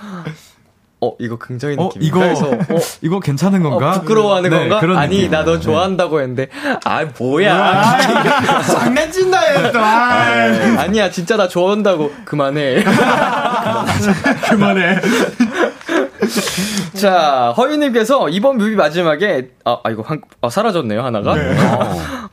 [1.01, 3.91] 어 이거 굉장히 어 느낌이 이거 해서 어, 이거 괜찮은 건가?
[3.91, 5.01] 어, 부끄러워하는 네, 건가?
[5.01, 5.31] 아니 느낌.
[5.31, 5.61] 나너 네.
[5.61, 6.49] 좋아한다고 했는데
[6.85, 7.99] 아 뭐야
[8.67, 9.79] 장난친다 했어.
[9.79, 12.83] 아, 아니야 진짜 나 좋아한다고 그만해
[14.49, 15.01] 그만해.
[16.95, 21.35] 자 허유님께서 이번 뮤비 마지막에 아, 아 이거 한, 아, 사라졌네요 하나가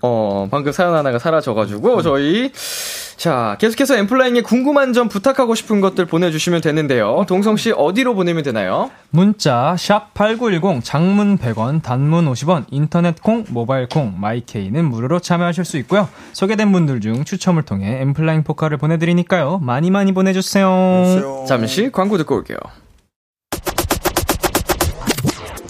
[0.02, 2.52] 어 방금 사연 하나가 사라져가지고 저희
[3.18, 8.92] 자 계속해서 엠플라잉에 궁금한 점 부탁하고 싶은 것들 보내주시면 되는데요 동성 씨 어디로 보내면 되나요?
[9.10, 16.10] 문자 샵8910 장문 100원 단문 50원 인터넷 콩 모바일 콩 마이케이는 무료로 참여하실 수 있고요.
[16.34, 19.60] 소개된 분들 중 추첨을 통해 엠플라잉 포카를 보내드리니까요.
[19.60, 21.46] 많이 많이 보내주세요.
[21.48, 22.58] 잠시 광고 듣고 올게요.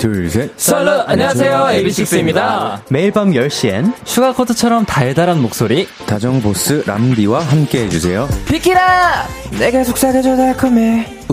[0.06, 0.52] 둘, 셋.
[0.56, 1.68] Absolute 안녕하세요.
[1.72, 2.82] AB6IX입니다.
[2.92, 5.88] 매일 밤 10시엔 Sugarcoat처럼 달달한 목소리.
[6.06, 8.30] 다정 보스 람디와 함께 해주세요.
[8.48, 9.26] 비키라!
[9.58, 11.26] 내가 속삭여줘 달콤해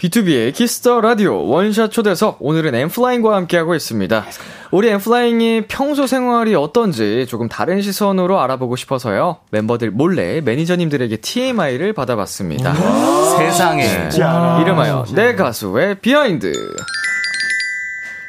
[0.00, 4.24] B2B의 키스터 라디오 원샷 초대석 오늘은 N.Flying과 함께하고 있습니다.
[4.70, 9.38] 우리 N.Flying이 평소 생활이 어떤지 조금 다른 시선으로 알아보고 싶어서요.
[9.50, 12.74] 멤버들 몰래 매니저님들에게 TMI를 받아봤습니다.
[13.36, 14.08] 세상에.
[14.62, 16.50] 이름하여 내 가수의 behind.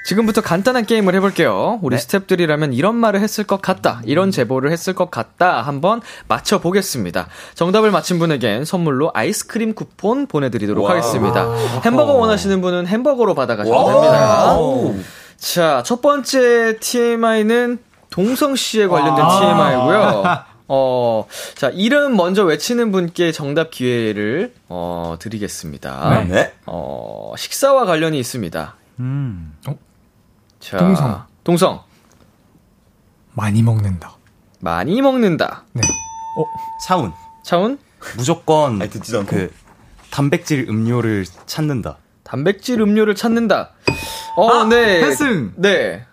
[0.04, 1.80] 지금부터 간단한 게임을 해볼게요.
[1.82, 7.28] 우리 staff들이라면 이런 말을 했을 것 같다, 이런 제보를 했을 것 같다 한번 맞춰보겠습니다.
[7.56, 11.54] 정답을 맞힌 분에겐 선물로 아이스크림 쿠폰 보내드리도록 하겠습니다.
[11.86, 14.56] 햄버거 원하시는 분은 햄버거로 받아가시면 됩니다.
[15.38, 17.80] 자, 첫 번째 TMI는
[18.10, 20.24] 동성 씨에 관련된 TMI고요.
[20.68, 21.26] 어,
[21.56, 26.26] 자, 이름 먼저 외치는 분께 정답 기회를, 어, 드리겠습니다.
[26.30, 26.54] 네.
[26.66, 28.76] 어, 식사와 관련이 있습니다.
[29.00, 29.54] 음.
[30.62, 31.26] 자, 동성.
[31.44, 31.84] 동성.
[33.34, 34.14] 많이 먹는다.
[34.60, 35.64] 많이 먹는다.
[35.74, 35.82] 네.
[36.88, 37.12] 차운.
[37.44, 37.78] 차운?
[38.16, 39.30] 무조건 아니, 듣지도 않고.
[39.32, 39.54] 그
[40.12, 41.98] 단백질 음료를 찾는다.
[42.24, 43.72] 단백질 음료를 찾는다.
[44.38, 45.02] 어, 아, 네.
[45.02, 45.54] 한승!
[45.58, 46.06] 네.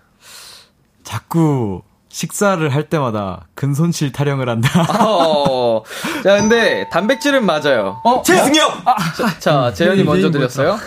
[1.05, 4.83] 자꾸 식사를 할 때마다 근손실 타령을 한다.
[5.05, 5.83] 어,
[6.25, 8.01] 자, 근데 단백질은 맞아요.
[8.03, 8.73] 어, 최승혁!
[9.39, 10.79] 자, 재현이 네, 먼저 네, 드렸어요.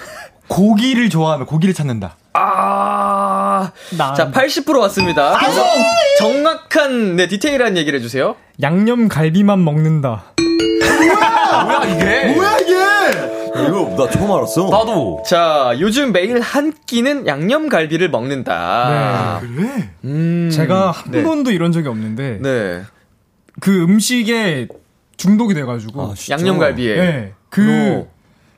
[0.48, 2.18] 고기를 좋아하면 고기를 찾는다.
[2.34, 2.61] 아,
[3.98, 5.38] 나 자, 80% 왔습니다.
[5.40, 5.64] 그래서
[6.20, 8.36] 정확한, 네, 디테일한 얘기를 해주세요.
[8.62, 10.34] 양념 갈비만 먹는다.
[13.68, 14.70] 이거 나 처음 알았어.
[14.70, 15.24] 나도.
[15.28, 19.40] 자, 요즘 매일 한 끼는 양념갈비를 먹는다.
[19.42, 19.90] 그래?
[20.06, 21.24] 음, 제가 한 네.
[21.24, 22.82] 번도 이런 적이 없는데 네.
[23.60, 24.68] 그 음식에
[25.18, 26.14] 중독이 돼가지고 아?
[26.30, 26.96] 양념갈비에.
[26.96, 28.08] 네, 그 오.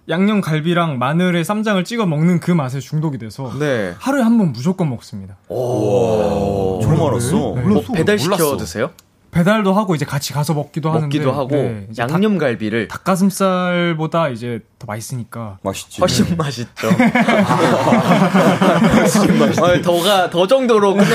[0.10, 3.93] 양념 갈비랑 마늘에 쌈장을 찍어 먹는 그 맛에 중독이 돼서 네.
[3.99, 5.38] 하루에 한 번 무조건 먹습니다.
[5.47, 6.80] 오.
[6.84, 7.36] 처음 알았어.
[7.38, 8.58] 뭐 배달 시켜 몰랐어.
[8.58, 8.89] 드세요?
[9.32, 14.30] 배달도 하고 이제 같이 가서 먹기도 하는데 먹기도 하고 네, 이제 양념 갈비를 닭, 닭가슴살보다
[14.30, 16.01] 이제 더 맛있으니까 맛있지.
[16.01, 16.88] 훨씬 맛있죠.
[18.95, 19.64] 훨씬 맛있죠.
[19.66, 21.06] 어, 더가 더 정도로 없는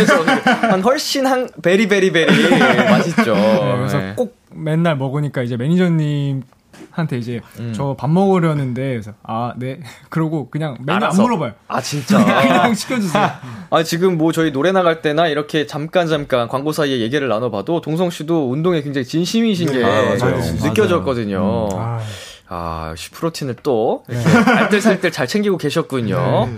[0.62, 2.46] 한 훨씬 한 베리 베리 베리
[2.90, 3.34] 맛있죠.
[3.34, 4.14] 네, 그래서 네.
[4.16, 6.42] 꼭 맨날 먹으니까 이제 매니저님
[6.90, 7.40] 한테 이제
[7.74, 9.80] 저밥 먹으려는데 그래서 아 네
[10.10, 11.22] 그러고 그냥 맨날 알아서.
[11.22, 11.52] 안 물어봐요.
[11.68, 12.18] 아 진짜.
[12.24, 13.30] 그냥 시켜주세요.
[13.70, 18.10] 아 지금 뭐 저희 노래 나갈 때나 이렇게 잠깐 잠깐 광고 사이에 얘기를 나눠봐도 동성
[18.10, 20.38] 씨도 운동에 굉장히 진심이신 게 아, 맞아요.
[20.62, 21.68] 느껴졌거든요.
[21.72, 22.00] 아,
[22.48, 26.48] 아, 역시 프로틴을 또 이렇게 알뜰살뜰 잘 챙기고 계셨군요.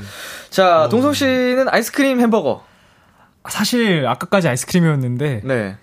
[0.50, 2.62] 자, 동성 씨는 아이스크림 햄버거.
[3.48, 5.76] 사실 아까까지 아이스크림이었는데 네.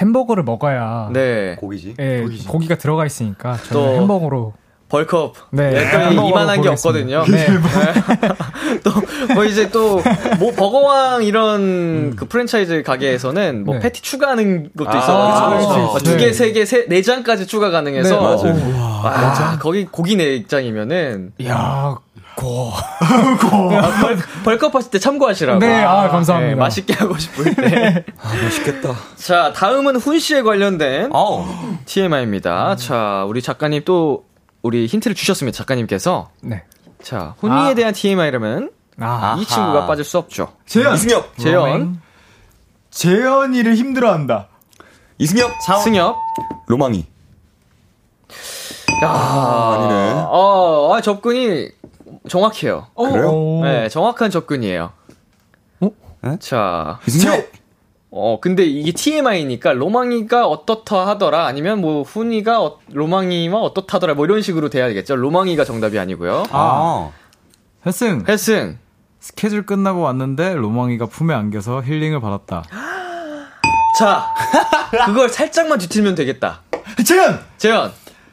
[0.00, 1.56] 햄버거를 먹어야 네.
[1.56, 1.94] 고기지.
[1.98, 4.54] 예, 고기가 들어가 있으니까 또 저는 햄버거로
[4.88, 5.34] 벌컵.
[5.50, 6.68] 네, 약간 햄버거로 이만한 게.
[6.68, 7.24] 없거든요.
[7.24, 7.46] 네.
[8.84, 8.90] 또,
[9.34, 10.00] 뭐 이제 또,
[10.38, 13.80] 뭐, 버거왕 이런 그 프랜차이즈 가게에서는 뭐 네.
[13.80, 15.72] 패티 추가하는 것도 아, 있어가지고.
[15.72, 15.86] 그렇죠.
[15.86, 16.32] 뭐두 개, 네.
[16.32, 18.14] 세 개, 세, 네 장까지 추가 가능해서.
[18.14, 19.02] 네, 맞아요.
[19.02, 21.32] 와, 거기 고기 네 장이면은.
[21.46, 21.96] 야,
[22.36, 22.72] 고.
[23.00, 25.58] 아, 벌, 벌컵 하실 때 참고하시라고.
[25.60, 26.54] 네, 아, 감사합니다.
[26.54, 28.04] 네, 맛있게 하고 싶을 때.
[28.20, 28.94] 아, 맛있겠다.
[29.16, 31.44] 자, 다음은 훈 씨에 관련된 아우.
[31.86, 32.76] TMI입니다.
[32.76, 34.24] 자, 우리 작가님 또
[34.62, 35.56] 우리 힌트를 주셨습니다.
[35.58, 36.30] 작가님께서.
[36.42, 36.64] 네.
[37.02, 37.74] 자, 훈이에 아.
[37.74, 38.70] 대한 TMI라면
[39.00, 40.52] 아, 이 친구가 빠질 수 없죠.
[40.66, 41.36] 재현, 이승엽.
[41.38, 42.00] 재현,
[42.90, 44.48] 재현이를 힘들어한다.
[45.18, 45.50] 이승엽.
[45.82, 46.16] 승엽.
[46.66, 47.06] 로망이.
[49.02, 50.12] 야, 아니네.
[50.28, 51.68] 어, 아, 접근이
[52.28, 52.86] 정확해요.
[52.96, 53.60] 그래요?
[53.62, 54.92] 네, 정확한 접근이에요.
[55.80, 55.90] 어?
[56.40, 57.44] 자, 이승엽.
[58.16, 64.40] 어, 근데 이게 TMI니까 로망이가 어떻다 하더라 아니면 뭐 훈이가 어, 로망이와 어떻다더라 뭐 이런
[64.40, 65.16] 식으로 돼야 되겠죠.
[65.16, 66.44] 로망이가 정답이 아니고요.
[66.50, 67.10] 아.
[67.84, 68.78] 혜승 혜승.
[69.18, 72.62] 스케줄 끝나고 왔는데 로망이가 품에 안겨서 힐링을 받았다.
[73.98, 74.26] 자,
[75.06, 76.60] 그걸 살짝만 뒤틀면 되겠다.
[77.04, 77.40] 재현!
[77.56, 77.92] 재현.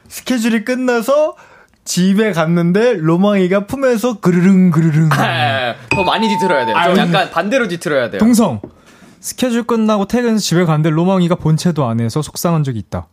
[0.09, 1.36] 스케줄이 끝나서
[1.84, 5.09] 집에 갔는데 로망이가 품에서 그르릉 그르릉.
[5.13, 6.75] 아, 더 많이 뒤틀어야 돼요.
[6.86, 8.19] 좀 약간 반대로 뒤틀어야 돼요.
[8.19, 8.61] 동성.
[9.19, 13.07] 스케줄 끝나고 퇴근해서 집에 갔는데 로망이가 본체도 안 해서 속상한 적이 있다.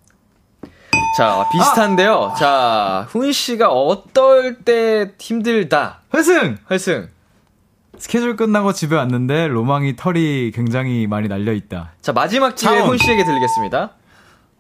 [1.16, 2.35] 자, 비슷한데요.
[2.39, 6.01] 자, 훈 씨가 어떨 때 힘들다.
[6.14, 7.09] 혜승 혜승.
[7.99, 11.93] 스케줄 끝나고 집에 왔는데 로망이 털이 굉장히 많이 날려 있다.
[12.01, 12.79] 자, 마지막 기회.
[12.81, 13.91] 훈 씨에게 들리겠습니다.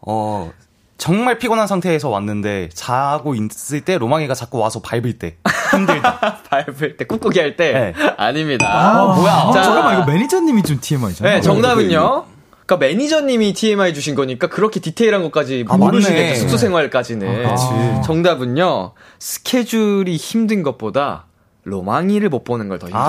[0.00, 0.50] 어,
[0.98, 5.36] 정말 피곤한 상태에서 왔는데 자고 있을 때 로망이가 자꾸 와서 밟을 때
[5.70, 6.38] 힘들다.
[6.50, 7.72] 밟을 때, 꾹꾹이 할 때.
[7.72, 7.94] 네.
[8.16, 8.66] 아닙니다.
[8.68, 9.52] 아, 뭐야?
[9.54, 11.34] 자, 잠깐만 이거 매니저님이 준 TMI잖아요.
[11.36, 12.24] 네, 정답은요.
[12.66, 16.20] 그러니까 매니저님이 TMI 주신 거니까 그렇게 디테일한 것까지 아, 모르시겠죠.
[16.20, 16.34] 맞네.
[16.34, 17.46] 숙소 생활까지는.
[17.46, 18.92] 아, 정답은요.
[19.20, 21.26] 스케줄이 힘든 것보다
[21.62, 23.00] 로망이를 못 보는 걸 더 힘들어.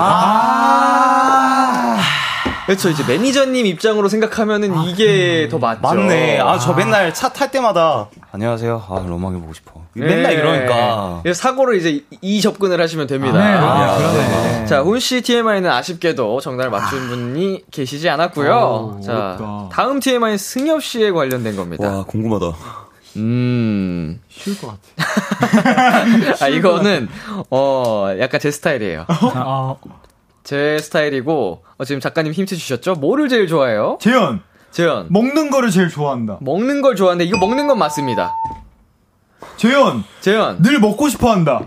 [2.70, 2.88] 아, 그렇죠.
[2.88, 5.80] 이제 매니저님 입장으로 생각하면은 이게 더 맞죠.
[5.82, 6.38] 맞네.
[6.38, 8.84] 아, 저 맨날 차 탈 때마다 안녕하세요.
[8.88, 9.80] 아, 로망이 보고 싶어.
[9.94, 10.32] 맨날 네.
[10.34, 11.18] 이러니까.
[11.24, 13.36] 그래서 사고를 이제 이- 이 접근을 하시면 됩니다.
[13.38, 14.66] 네, 아, 그러네.
[14.66, 18.52] 자, 훈씨 TMI는 아쉽게도 정답을 맞춘 분이 계시지 않았고요.
[18.54, 19.68] 어, 자, 어렵다.
[19.72, 21.88] 다음 TMI는 승엽 씨에 관련된 겁니다.
[21.88, 22.52] 와, 궁금하다.
[23.16, 24.20] 음.
[24.28, 26.36] 쉬울 것 같아.
[26.44, 27.08] 아, 이거는,
[27.50, 29.06] 어, 약간 제 스타일이에요.
[29.34, 29.74] 아,
[30.42, 32.94] 제 스타일이고, 어, 지금 작가님 힌트 주셨죠?
[32.94, 33.98] 뭐를 제일 좋아해요?
[34.00, 35.06] 재현, 재현.
[35.10, 36.38] 먹는 거를 제일 좋아한다.
[36.40, 38.32] 먹는 걸 좋아하는데, 이거 먹는 건 맞습니다.
[39.56, 40.62] 재현, 재현.
[40.62, 41.60] 늘 먹고 싶어 한다.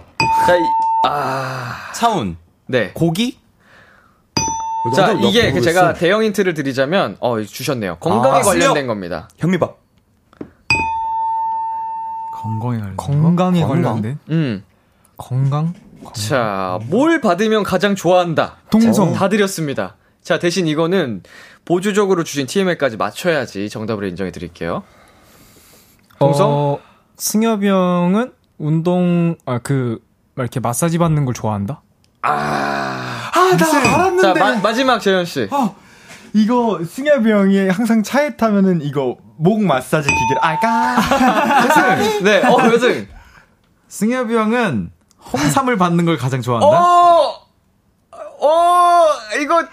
[0.48, 0.60] 자, 이,
[1.08, 2.38] 아, 차운.
[2.66, 2.92] 네.
[2.94, 3.38] 고기?
[4.96, 5.54] 자, 이게 모르겠어.
[5.54, 7.98] 그 제가 대형 힌트를 드리자면, 어, 주셨네요.
[8.00, 8.88] 건강에 아, 관련된 수렵.
[8.88, 9.30] 겁니다.
[9.38, 9.78] 현미밥.
[12.34, 12.98] 건강에 관련.
[12.98, 13.82] 건강에 건강?
[13.84, 14.64] 관련된 음.
[15.16, 15.74] 건강?
[16.14, 18.58] 자, 뭘 받으면 가장 좋아한다?
[18.70, 19.14] 동성.
[19.14, 19.96] 자, 다 드렸습니다.
[20.22, 21.24] 자, 대신 이거는
[21.66, 24.84] 보조적으로 주신 TMI까지 맞춰야지 정답으로 인정해 드릴게요.
[26.20, 26.50] 동성?
[26.52, 26.80] 어,
[27.18, 30.00] 승엽이 형은 운동 아 그
[30.36, 31.82] 이렇게 마사지 받는 걸 좋아한다?
[32.22, 34.22] 아, 나 알았는데.
[34.22, 35.48] 자, 마, 마지막 재현 씨.
[35.52, 35.76] 어,
[36.34, 40.98] 이거 승엽이 형이 항상 차에 타면은 이거 목 마사지 기계를 알까?
[42.24, 43.08] 네, 어, 여승.
[43.90, 44.92] 승엽이 형은
[45.32, 46.68] 홍삼을 받는 걸 가장 좋아한다.
[46.68, 47.36] 어,
[48.42, 49.06] 어,
[49.42, 49.64] 이거.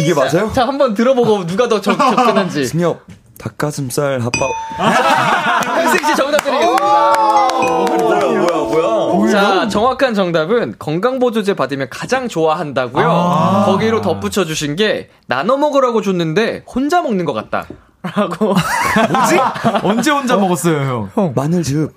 [0.00, 0.52] 이게 맞아요?
[0.52, 2.66] 자, 한번 들어보고 누가 더 적, 접근한지.
[2.66, 3.00] 승엽.
[3.38, 5.64] 닭가슴살 핫바.
[5.64, 6.84] 현승 씨 정답 드리겠습니다.
[6.84, 9.30] 뭐야, 뭐야, 뭐야.
[9.30, 13.08] 자, 정확한 정답은 건강보조제 받으면 가장 좋아한다고요.
[13.10, 13.64] 아.
[13.66, 17.66] 거기로 덧붙여 주신 게 나눠 먹으라고 줬는데 혼자 먹는 것 같다.
[18.02, 18.46] 라고.
[18.46, 19.38] 뭐지?
[19.84, 21.32] 언제 혼자 먹었어요, 형?
[21.34, 21.92] 마늘즙.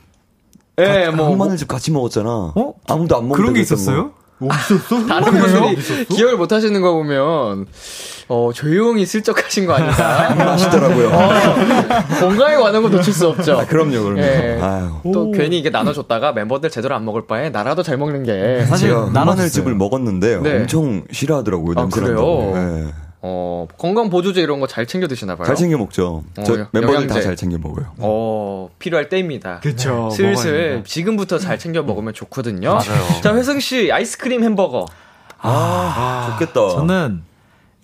[0.80, 2.30] 예, 뭐, 뭐 마늘즙 같이 먹었잖아.
[2.56, 2.74] 어?
[2.88, 4.12] 아무도 안 먹는 그런 게 있었어요?
[4.40, 5.06] 없었어?
[5.06, 7.68] 다른 분들이 기억을 못 하시는 거 보면
[8.28, 10.34] 어, 조용히 슬쩍 하신 거 아닌가.
[10.46, 11.12] 맛있더라고요.
[12.20, 13.60] 건강에 관한 건 놓칠 수 없죠.
[13.60, 14.22] 아, 그럼요, 그럼요.
[14.22, 14.60] 예.
[14.62, 14.90] 아유.
[15.14, 19.10] 또 괜히 이게 나눠줬다가 멤버들 제대로 안 먹을 바에 나라도 잘 먹는 게 사실 제가
[19.12, 19.26] 나눠줬어요.
[19.26, 20.56] 마늘즙을 먹었는데 네.
[20.62, 21.74] 엄청 싫어하더라고요.
[21.78, 22.16] 아, 냄새 그래요?
[22.16, 22.52] 난다고.
[22.56, 22.94] 네.
[23.24, 25.46] 어, 건강 보조제 이런 거 잘 챙겨 드시나 봐요.
[25.46, 26.24] 잘 챙겨 먹죠.
[26.44, 27.08] 저 어, 여- 멤버들.
[27.08, 27.94] 다 잘 챙겨 먹어요.
[28.00, 29.60] 어, 필요할 때입니다.
[29.62, 30.84] 그쵸, 먹어야 슬슬.
[30.86, 32.70] 지금부터 잘 챙겨 먹으면 좋거든요.
[32.74, 33.22] 맞아요.
[33.22, 34.86] 자, 회승 씨 아이스크림 햄버거.
[36.32, 36.70] 좋겠다.
[36.76, 37.24] 저는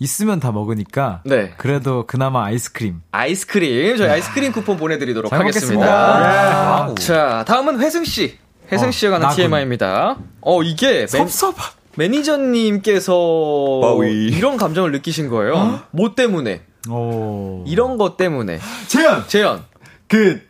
[0.00, 1.52] 있으면 다 먹으니까 네.
[1.56, 3.00] 그래도 그나마 아이스크림.
[3.10, 6.86] 아이스크림 저희 아이스크림 쿠폰 보내 드리도록 잘 하겠습니다.
[6.86, 6.94] 먹겠습니다.
[7.14, 8.38] 자, 다음은 회승 씨.
[8.70, 9.36] 회승 어, 씨가 관한 나군.
[9.44, 10.16] TMI입니다.
[10.42, 11.72] 어, 이게 맨, 섭섭하.
[11.98, 14.28] 매니저님께서 바위.
[14.28, 15.80] 이런 감정을 느끼신 거예요.
[15.90, 16.62] 뭐 때문에?
[16.88, 17.64] 오.
[17.66, 18.60] 이런 것 때문에.
[18.86, 19.26] 재현!
[19.26, 19.64] 재현.
[20.06, 20.40] 그,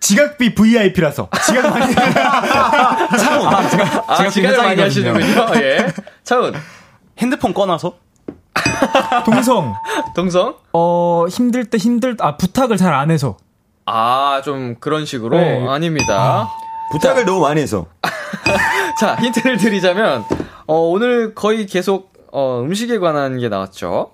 [0.00, 1.28] 지각비 VIP라서.
[1.44, 1.94] 지각 많이.
[1.94, 3.06] 아,
[4.16, 5.46] 제가 지각 을 많이 하시는군요.
[5.56, 5.92] 예.
[6.24, 6.54] 차훈.
[7.18, 7.92] 핸드폰 꺼놔서
[9.26, 9.74] 동성.
[10.14, 10.54] 동성.
[10.72, 13.36] 어, 힘들 때 힘들, 아, 부탁을 잘 안 해서.
[13.84, 15.38] 아, 좀 그런 식으로?
[15.38, 15.68] 네.
[15.68, 16.48] 아닙니다.
[16.92, 17.84] 부탁을 너무 많이 해서.
[18.98, 20.24] 자, 힌트를 드리자면,
[20.68, 24.12] 어, 오늘 거의 계속, 어, 음식에 관한 게 나왔죠.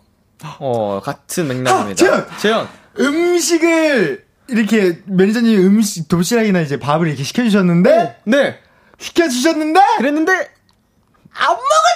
[0.61, 1.95] 어, 같은 맥락입니다.
[1.95, 2.27] 재현!
[2.39, 2.69] 재현.
[2.99, 8.61] 음식을, 이렇게, 매니저님이 음식, 도시락이나 이제 밥을 이렇게 시켜주셨는데, 네.
[8.99, 11.95] 시켜주셨는데, 그랬는데, 안 먹을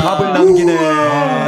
[0.00, 0.76] 밥을 남기네.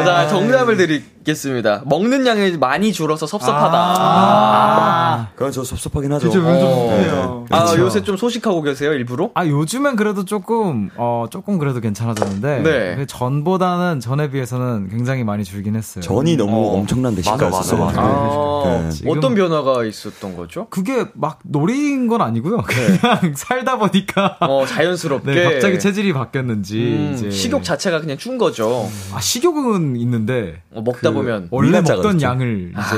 [0.04, 1.82] 자, 정답을 드 리겠습니다.
[1.86, 3.78] 먹는 양이 많이 줄어서 섭섭하다.
[3.78, 5.28] 아.
[5.34, 6.28] 그건 저 섭섭하긴 하죠.
[6.30, 6.52] 진짜 어.
[6.58, 7.46] 섭섭해요.
[7.50, 7.82] 아, 그렇죠.
[7.82, 9.30] 요새 좀 소식하고 계세요, 일부러?
[9.34, 12.96] 아 요즘엔 그래도 조금 어 조금 그래도 괜찮아졌는데 네.
[12.96, 16.02] 그 전보다는 전에 비해서는 굉장히 많이 줄긴 했어요.
[16.02, 16.78] 전이 너무 어.
[16.78, 17.84] 엄청난 맞아, 대식가였어요.
[17.84, 18.08] 맞아, 맞아.
[18.08, 18.90] 아, 네.
[18.90, 20.66] 지금- 어떤 변화가 있었던 거죠?
[20.70, 22.58] 그게 막 놀이인 건 아니고요.
[22.62, 25.32] 그냥 살다 보니까 어, 자연스럽게.
[25.32, 28.88] 네, 갑자기 체질이 바뀌었는지 음, 이제 식욕 자체가 그냥 준 거죠.
[29.14, 31.48] 아 식욕은 있는데 어, 먹다 그 보면.
[31.50, 31.84] 원래 먹던
[32.18, 32.26] 작아졌죠.
[32.26, 32.96] 양을 이제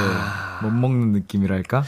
[0.62, 1.82] 못 먹는 느낌이랄까?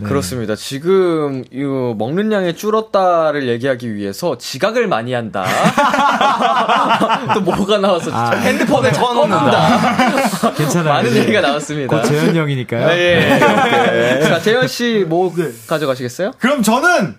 [0.00, 0.04] 네.
[0.06, 0.54] 그렇습니다.
[0.56, 1.62] 지금 이
[1.96, 5.44] 먹는 양이 줄었다를 얘기하기 위해서 지각을 많이 한다.
[7.34, 8.30] 또 뭐가 나와서 아.
[8.30, 10.52] 핸드폰을 꺼놓는다.
[10.56, 10.92] 괜찮아요.
[10.94, 11.96] 많은 이제 얘기가 나왔습니다.
[11.96, 12.86] 곧 재현이 형이니까요.
[12.88, 14.20] 네, 예.
[14.24, 15.32] 자, 재현 씨 뭐
[15.66, 16.32] 가져가시겠어요?
[16.38, 17.14] 그럼 저는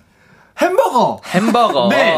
[0.61, 1.19] 햄버거!
[1.25, 1.87] 햄버거.
[1.91, 2.15] 네.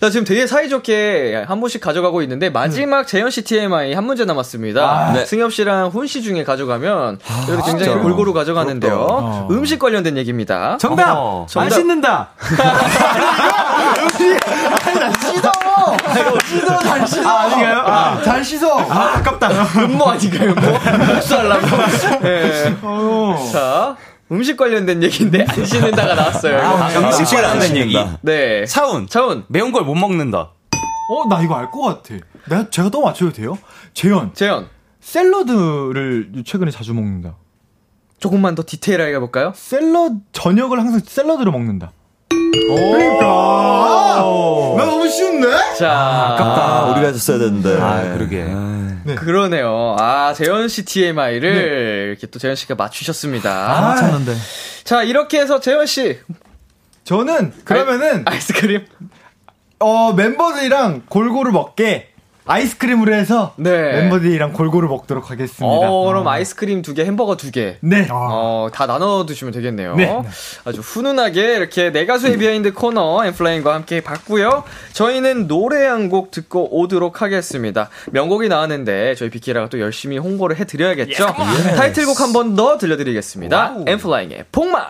[0.00, 5.12] 자, 지금 되게 사이좋게 한 분씩 가져가고 있는데 마지막 재현 씨 TMI 한 문제 남았습니다.
[5.14, 5.24] 네.
[5.26, 7.18] 승엽 씨랑 훈 씨 중에 가져가면
[7.48, 7.98] 이렇게 굉장히 진짜.
[8.00, 9.06] 골고루 가져가는데요.
[9.08, 9.48] 어.
[9.50, 10.76] 음식 관련된 얘기입니다.
[10.78, 11.14] 정답!
[11.16, 12.30] 어, 안 씻는다!
[17.26, 17.78] 아, 아닌가요?
[17.86, 18.78] 아, 잘 씻어!
[18.88, 19.48] 아, 아깝다.
[19.84, 20.54] 음모 아닌가요?
[20.54, 20.78] 뭐
[21.14, 21.66] 복수하려고.
[22.22, 22.76] 네.
[23.52, 23.96] 자,
[24.32, 26.58] 음식 관련된 얘기인데 안 씻는다가 나왔어요.
[26.58, 26.88] 아.
[26.98, 27.96] 음식 관련된 얘기.
[28.22, 28.64] 네.
[28.66, 30.50] 차운 차운, 매운 걸 못 먹는다.
[31.10, 32.14] 어, 나 이거 알 것 같아.
[32.48, 33.58] 내가, 제가 또 맞춰도 돼요?
[33.92, 34.66] 재현, 재현.
[35.00, 37.36] 샐러드를 최근에 자주 먹는다.
[38.18, 39.52] 조금만 더 디테일하게 해볼까요?
[39.54, 41.92] 샐러드, 저녁을 항상 샐러드로 먹는다.
[42.30, 43.26] 그러니까.
[44.78, 45.48] 나 너무 쉬운데?
[45.78, 47.78] 자, 아, 우리가 했었어야 되는데.
[47.80, 48.44] 아, 그러게.
[49.16, 49.96] 그러네요.
[49.98, 53.50] 아, 재현 씨 TMI를 이렇게 또 재현 씨가 맞추셨습니다.
[53.50, 54.34] 아, 맞췄는데.
[54.84, 56.18] 자, 이렇게 해서 재현 씨.
[57.04, 58.86] 저는, 그러면은, 아이스크림.
[59.80, 62.13] 어, 멤버들이랑 골고루 먹게
[62.46, 63.70] 아이스크림으로 해서 네.
[63.70, 65.66] 멤버들이랑 골고루 먹도록 하겠습니다.
[65.66, 67.76] 어, 그럼 아이스크림 두 개, 햄버거 두 개.
[67.80, 68.06] 네.
[68.10, 69.96] 어, 다 나눠 드시면 되겠네요.
[69.96, 70.22] 네.
[70.64, 74.64] 아주 훈훈하게 이렇게 내 가수의 behind 코너 N.Flying과 함께 봤고요.
[74.92, 77.88] 저희는 노래 한 곡 듣고 오도록 하겠습니다.
[78.12, 81.26] 명곡이 나왔는데 저희 비키라가 또 열심히 홍보를 해드려야겠죠.
[81.76, 83.76] 타이틀곡 한 번 더 들려드리겠습니다.
[83.86, 84.86] 엠플라잉의 폭망.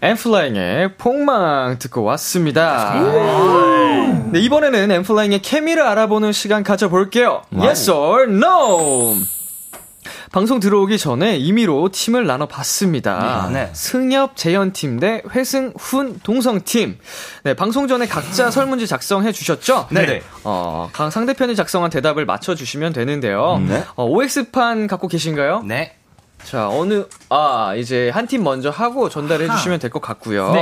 [0.00, 2.94] 엠플라잉의 폭망 듣고 왔습니다.
[4.32, 7.42] 네, 이번에는 엠플라잉의 케미를 알아보는 시간 가져볼게요.
[7.56, 9.16] Yes or No!
[10.30, 13.48] 방송 들어오기 전에 임의로 팀을 나눠봤습니다.
[13.52, 13.70] 네.
[13.72, 16.98] 승엽, 재현 팀 대 회승, 훈, 동성 팀.
[17.44, 19.88] 네, 방송 전에 각자 설문지 작성해 주셨죠?
[19.90, 20.22] 네 네.
[20.44, 23.60] 어, 각 상대편이 작성한 대답을 맞춰주시면 되는데요.
[23.66, 23.82] 네.
[23.96, 25.62] 어, OX판 갖고 계신가요?
[25.66, 25.96] 네.
[26.44, 30.52] 자, 어느, 아, 이제 한 팀 먼저 하고 전달해 주시면 될 것 같고요.
[30.52, 30.60] 네.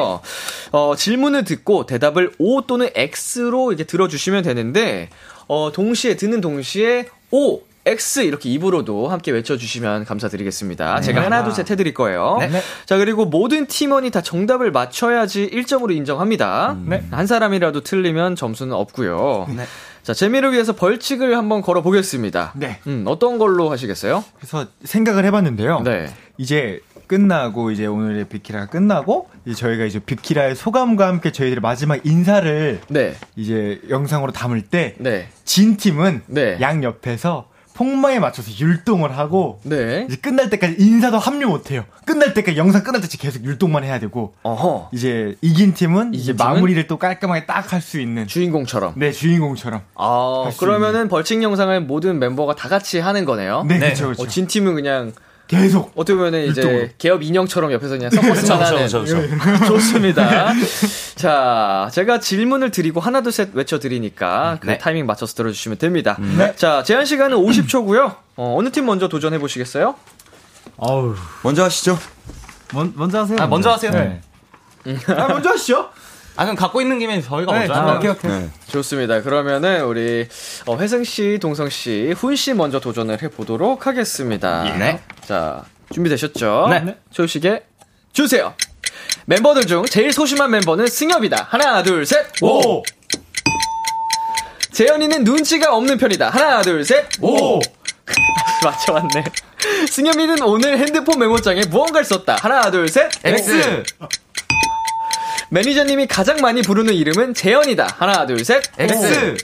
[0.72, 5.11] 어, 질문을 듣고 대답을 O 또는 X로 이렇게 들어주시면 되는데,
[5.49, 11.01] 어, 동시에, 듣는 동시에 O, X 이렇게 입으로도 함께 외쳐주시면 감사드리겠습니다.
[11.03, 12.37] 제가 하나, 둘, 셋 해드릴 거예요.
[12.41, 12.51] 네.
[12.85, 16.77] 자, 그리고 모든 팀원이 다 정답을 맞춰야지 1점으로 인정합니다.
[16.85, 17.05] 네.
[17.12, 19.47] 한 사람이라도 틀리면 점수는 없고요.
[20.07, 20.12] 네.
[20.12, 22.52] 자, 재미를 위해서 벌칙을 한번 걸어 보겠습니다.
[22.54, 22.78] 네.
[22.86, 24.22] 음, 어떤 걸로 하시겠어요?
[24.36, 25.80] 그래서 생각을 해 봤는데요.
[25.80, 26.07] 네.
[26.38, 32.82] 이제 끝나고 이제 오늘의 빅키라가 끝나고 이제 저희가 이제 빅키라의 소감과 함께 저희들의 마지막 인사를
[32.88, 33.14] 네.
[33.34, 35.28] 이제 영상으로 담을 때 네.
[35.44, 36.57] 진 팀은 네.
[36.61, 40.07] 양 옆에서 폭망에 맞춰서 율동을 하고 네.
[40.09, 41.85] 이제 끝날 때까지 인사도 합류 못 해요.
[42.07, 44.89] 끝날 때까지 영상 끝날 때까지 계속 율동만 해야 되고 어허.
[44.93, 46.37] 이제 이긴 팀은 이제 팀은?
[46.55, 48.95] 마무리를 또 깔끔하게 딱 할 수 있는 주인공처럼.
[48.97, 53.64] 네 주인공처럼 아, 그러면은 벌칙 영상을 모든 멤버가 다 같이 하는 거네요.
[53.68, 54.22] 네, 그쵸, 그쵸.
[54.22, 55.12] 어, 진 팀은 그냥
[55.49, 56.62] 계속 어떻게 보면은 이제.
[56.99, 58.82] 개업 인형처럼 옆에서 그냥 서커스만 하는.
[58.84, 59.64] 그쵸, 그쵸, 그쵸.
[59.66, 60.53] 좋습니다.
[61.16, 66.16] 자, 제가 질문을 드리고 하나 둘 셋 외쳐 드리니까 그 타이밍 맞춰서 들어 주시면 됩니다.
[66.57, 68.16] 자, 제한 시간은 50초고요.
[68.36, 69.94] 어, 어느 팀 먼저 도전해 보시겠어요?
[71.42, 71.99] 먼저 하시죠.
[72.74, 73.38] 먼, 먼저 하세요.
[73.40, 73.90] 아, 먼저 하세요.
[73.92, 74.20] 네.
[75.09, 75.88] 아 먼저 하시죠.
[76.37, 78.30] 아, 그럼 갖고 있는 김에 저희가 네, 먼저 아, 오케이 오케이.
[78.30, 78.49] 네.
[78.68, 79.22] 좋습니다.
[79.22, 80.28] 그러면은 우리
[80.66, 84.64] 어, 회승 씨, 동성 씨, 훈 씨 먼저 도전을 해 보도록 하겠습니다.
[84.78, 85.01] 네.
[85.26, 86.68] 자, 준비되셨죠?
[86.70, 86.97] 네.
[87.11, 87.64] 초식에
[88.12, 88.55] 주세요.
[89.24, 91.47] 멤버들 중 제일 소심한 멤버는 승엽이다.
[91.51, 92.26] 하나, 둘, 셋.
[92.43, 92.82] 오.
[94.72, 96.28] 재현이는 눈치가 없는 편이다.
[96.28, 97.07] 하나, 둘, 셋.
[97.22, 97.61] 오.
[98.62, 99.24] 맞춰왔네.
[99.91, 102.37] 승엽이는 오늘 핸드폰 메모장에 무언가를 썼다.
[102.41, 103.11] 하나, 둘, 셋.
[103.24, 103.84] X.
[105.51, 107.97] 매니저님이 가장 많이 부르는 이름은 재현이다.
[107.99, 108.62] 하나, 둘, 셋.
[108.78, 109.36] X.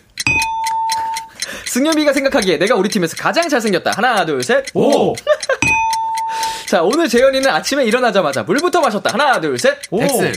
[1.66, 3.92] 승엽이가 생각하기에 내가 우리 팀에서 가장 잘생겼다.
[3.96, 4.64] 하나, 둘, 셋.
[4.74, 5.14] 오.
[6.66, 9.11] 자, 오늘 재현이는 아침에 일어나자마자 물부터 마셨다.
[9.12, 9.78] 하나, 둘, 셋.
[9.92, 10.32] X.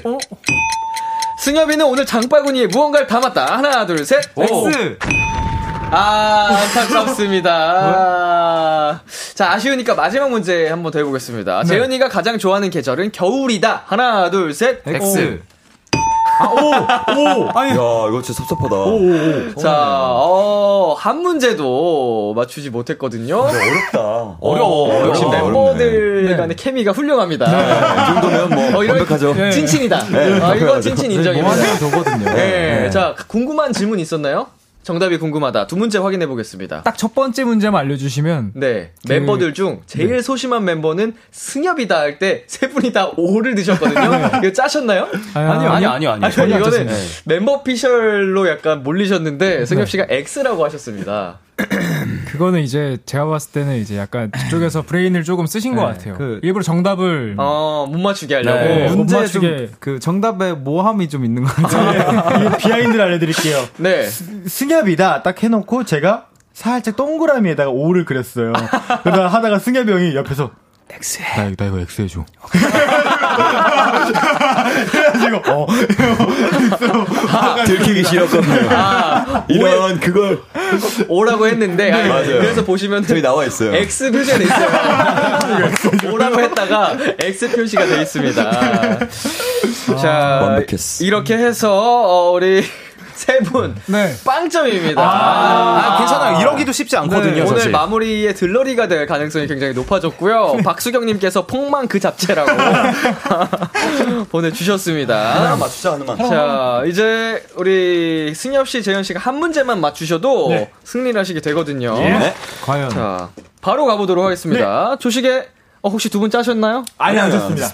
[1.39, 3.57] 승엽이는 오늘 장바구니에 무언가를 담았다.
[3.57, 4.23] 하나, 둘, 셋.
[4.37, 4.97] X.
[5.91, 7.51] 아, 안타깝습니다.
[7.53, 9.01] 아.
[9.33, 11.63] 자, 아쉬우니까 마지막 문제 한번 더 해보겠습니다.
[11.63, 13.83] 재현이가 가장 좋아하는 계절은 겨울이다.
[13.87, 14.81] 하나, 둘, 셋.
[14.85, 15.41] X.
[16.39, 18.75] 야, 이거 진짜 섭섭하다.
[19.61, 23.37] 자, 어, 한 문제도 맞추지 못했거든요.
[23.37, 24.37] 어렵다.
[24.39, 25.07] 어려워.
[25.07, 26.35] 역시 어렵네, 멤버들 어렵네.
[26.35, 27.45] 간의 케미가 훌륭합니다.
[27.45, 29.33] 이 정도면 뭐 어, 완벽하죠.
[29.51, 29.97] 찐친이다.
[30.41, 31.55] 아, 이건 찐친 인정입니다.
[31.55, 32.33] 뭐하면 되거든요.
[32.35, 32.89] 네.
[32.89, 34.47] 자, 궁금한 질문 있었나요?
[34.85, 35.65] 정답이 궁금하다.
[35.67, 36.83] 두 문제 확인해 보겠습니다.
[36.83, 38.91] 딱 첫 번째 문제만 알려주시면 네.
[39.09, 44.39] 멤버들 중 제일 소심한 멤버는 승엽이다 할 때 세 분이 다 오를 드셨거든요.
[44.43, 45.07] 이거 짜셨나요?
[45.33, 46.29] 아니요, 아니요, 아니요, 아니요.
[46.37, 46.87] 아니, 이거는
[47.25, 51.39] 멤버 피셜로 약간 몰리셨는데 승엽 씨가 X라고 하셨습니다.
[52.27, 56.15] 그거는 이제 제가 봤을 때는 이제 약간 그쪽에서 브레인을 조금 쓰신 것 같아요.
[56.17, 58.59] 그- 일부러 정답을 어, 못 맞추게 하려고.
[58.59, 58.89] 네.
[58.89, 59.25] 못 문제.
[59.27, 62.45] 좀 그 정답에 모함이 좀 있는 것 같아요.
[62.53, 63.63] 이 behind를 알려드릴게요.
[63.77, 64.03] 네.
[64.07, 68.51] 승엽이다 딱 해놓고 제가 살짝 동그라미에다가 O를 그렸어요.
[69.03, 70.51] 그러다 하다가 승엽이 형이 옆에서
[70.89, 72.25] X 나, 나 이거 X 해줘.
[74.85, 75.67] 그래가지고 어
[77.65, 78.69] 들키기 싫었거든요.
[79.47, 80.39] 이런 그걸
[81.07, 82.39] O라고 했는데 아니, 맞아요.
[82.39, 83.73] 그래서 보시면 저기 나와 있어요.
[83.75, 84.67] X 표시가 돼 있어요.
[86.11, 88.99] O라고 했다가 X 표시가 돼 있습니다.
[90.01, 91.03] 자, 완벽했어.
[91.03, 92.63] 이렇게 해서 어, 우리
[93.25, 94.13] 세분 네.
[94.25, 95.01] 빵점입니다.
[95.01, 96.39] 아, 괜찮아요.
[96.41, 97.71] 이러기도 쉽지 않거든요, 네, 오늘 사실.
[97.71, 100.57] 마무리에 들러리가 될 가능성이 굉장히 높아졌고요.
[100.63, 102.51] 박수경님께서 폭망 그 잡채라고
[104.31, 105.55] 보내주셨습니다.
[105.59, 106.17] 맞추자 하나만.
[106.29, 110.71] 자, 이제 우리 승엽 씨, 재현 씨가 한 문제만 맞추셔도 네.
[110.83, 111.95] 승리를 하시게 되거든요.
[111.97, 112.33] 네.
[112.65, 112.89] 과연.
[112.89, 113.29] 자,
[113.61, 114.97] 바로 가보도록 하겠습니다.
[114.99, 115.49] 조식에
[115.81, 116.83] 어, 혹시 두 분 짜셨나요?
[116.97, 117.69] 아니 안 좋습니다.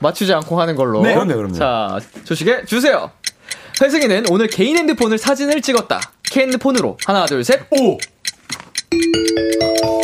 [0.00, 1.00] 맞추지 않고 하는 걸로.
[1.02, 1.14] 네.
[1.14, 1.54] 그럼요, 그럼요.
[1.54, 3.10] 자, 조식에 주세요.
[3.80, 6.00] 회승이는 오늘 개인 핸드폰을 사진을 찍었다.
[6.30, 7.62] K 핸드폰으로 하나, 둘, 셋.
[7.70, 7.98] 오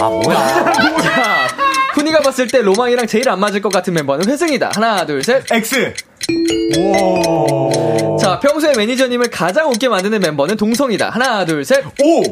[0.01, 0.73] 아, 뭐야.
[1.03, 1.47] 자,
[1.95, 4.73] 훈이가 봤을 때 로망이랑 제일 안 맞을 것 같은 멤버는 회승이다.
[4.75, 5.45] 하나, 둘, 셋.
[5.51, 5.95] X
[8.21, 11.11] 자, 평소에 매니저님을 가장 웃게 만드는 멤버는 동성이다.
[11.11, 11.85] 하나, 둘, 셋.
[12.03, 12.23] 오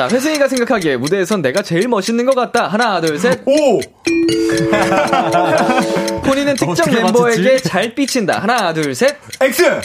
[0.00, 2.68] 자, 회승이가 생각하기에 무대에선 내가 제일 멋있는 것 같다.
[2.68, 3.42] 하나, 둘, 셋.
[3.44, 3.52] 오
[6.24, 7.68] 훈이는 특정 멤버에게 맞췄지?
[7.68, 8.38] 잘 삐친다.
[8.38, 9.14] 하나, 둘, 셋.
[9.38, 9.82] X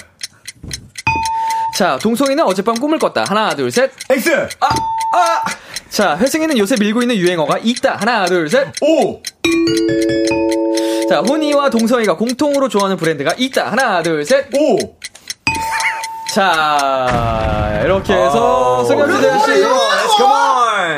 [1.78, 3.26] 자, 동성이는 어젯밤 꿈을 꿨다.
[3.28, 3.92] 하나, 둘, 셋.
[4.10, 5.44] X 아, 아!
[5.90, 7.98] 자, 회승이는 요새 밀고 있는 유행어가 있다.
[7.98, 8.70] 하나, 둘, 셋.
[8.82, 9.22] 오
[11.10, 13.70] 자, 훈이와 동성이가 공통으로 좋아하는 브랜드가 있다.
[13.70, 14.46] 하나, 둘, 셋.
[14.58, 14.78] 오
[16.36, 19.64] 자, 이렇게 해서 씨, 재현 씨.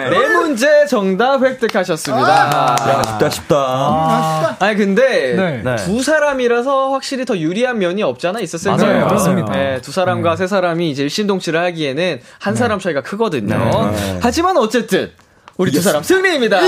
[0.09, 2.27] 네 문제 정답 획득하셨습니다.
[2.27, 4.57] 야, 쉽다, 쉽다.
[4.59, 5.75] 아니 근데 네.
[5.75, 8.85] 두 사람이라서 확실히 더 유리한 면이 없잖아 있었을 맞아요.
[8.87, 9.07] 거예요.
[9.09, 9.53] 그렇습니다.
[9.53, 13.93] 네, 두 사람과 세 사람이 이제 일신동치를 하기에는 한 사람 차이가 크거든요.
[14.19, 15.11] 하지만 어쨌든
[15.57, 16.59] 우리 두 사람 승리입니다.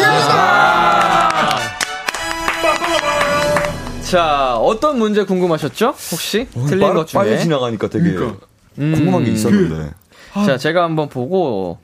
[4.04, 5.96] 자, 어떤 문제 궁금하셨죠?
[6.12, 7.20] 혹시 틀린 빨- 것 중에?
[7.20, 8.16] 빨리 지나가니까 되게
[8.80, 9.92] 궁금한 게 있었는데.
[10.46, 11.80] 자, 제가 한번 보고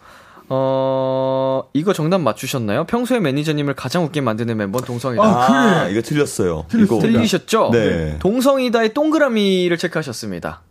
[0.48, 2.86] 어, 이거 정답 맞추셨나요?
[2.86, 5.24] 평소에 매니저님을 가장 웃게 만드는 멤버는 동성이다.
[5.24, 6.66] 아, 이거 틀렸어요.
[6.74, 7.70] 이거 틀리셨죠?
[7.72, 8.18] 네.
[8.20, 10.62] 동성이다의 동그라미를 체크하셨습니다.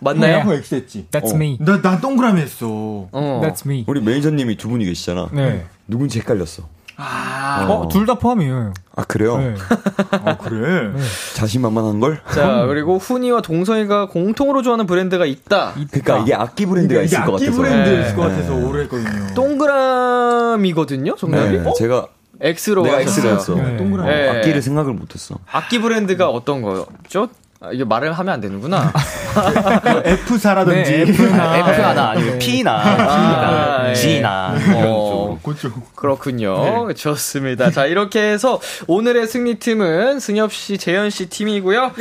[0.00, 0.38] 맞나요?
[0.38, 1.06] 형 X했지.
[1.10, 1.34] That's 어.
[1.34, 1.58] me.
[1.60, 2.66] 나, 난 동그라미 했어.
[2.66, 3.42] 어.
[3.44, 3.84] That's me.
[3.86, 5.28] 우리 매니저님이 두 분이 계시잖아.
[5.32, 5.66] 네.
[5.86, 6.68] 누군지 헷갈렸어.
[7.00, 8.72] 어, 둘 다 포함이에요.
[8.96, 9.38] 아 그래요?
[9.38, 9.54] 네.
[10.24, 10.90] 아, 그래?
[11.34, 12.20] 자신만만한 걸?
[12.34, 15.74] 자, 그리고 훈이와 동성이가 공통으로 좋아하는 브랜드가 있다.
[15.74, 17.62] 그러니까 이게 악기 브랜드가 이게 있을 것 악기 같아서.
[17.62, 18.00] 브랜드 네.
[18.02, 19.34] 있을 것 같아서 오래 했거든요.
[19.34, 21.58] 동그라미거든요, 정답이?
[21.58, 21.72] 네, 어?
[21.74, 22.06] 제가
[22.40, 23.00] X로 내가.
[23.02, 23.54] X였어.
[23.54, 23.76] 네.
[23.76, 24.10] 동그라미.
[24.10, 24.28] 네.
[24.30, 25.36] 악기를 생각을 못했어.
[25.50, 27.28] 악기 브랜드가 어떤 거죠?
[27.60, 28.92] 아, 이게 말을 하면 안 되는구나.
[30.04, 30.90] F사라든지.
[30.92, 31.58] 네, F나.
[31.58, 33.94] F나 아니면 P나 아, G나 예.
[33.94, 35.96] G나 어, 그쪽.
[35.96, 36.92] 그렇군요.
[36.94, 37.70] 좋습니다.
[37.72, 41.92] 자, 이렇게 해서 오늘의 승리팀은 승엽 씨, 재현 씨 팀이고요.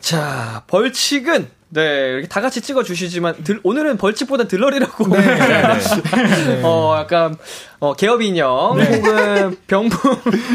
[0.00, 5.06] 자, 벌칙은 네, 이렇게 다 같이 찍어 주시지만 들- 오늘은 벌칙보다 들러리라고.
[6.62, 7.36] 어, 약간
[7.80, 8.48] 어, 개업 인형
[8.80, 10.16] 혹은 병풍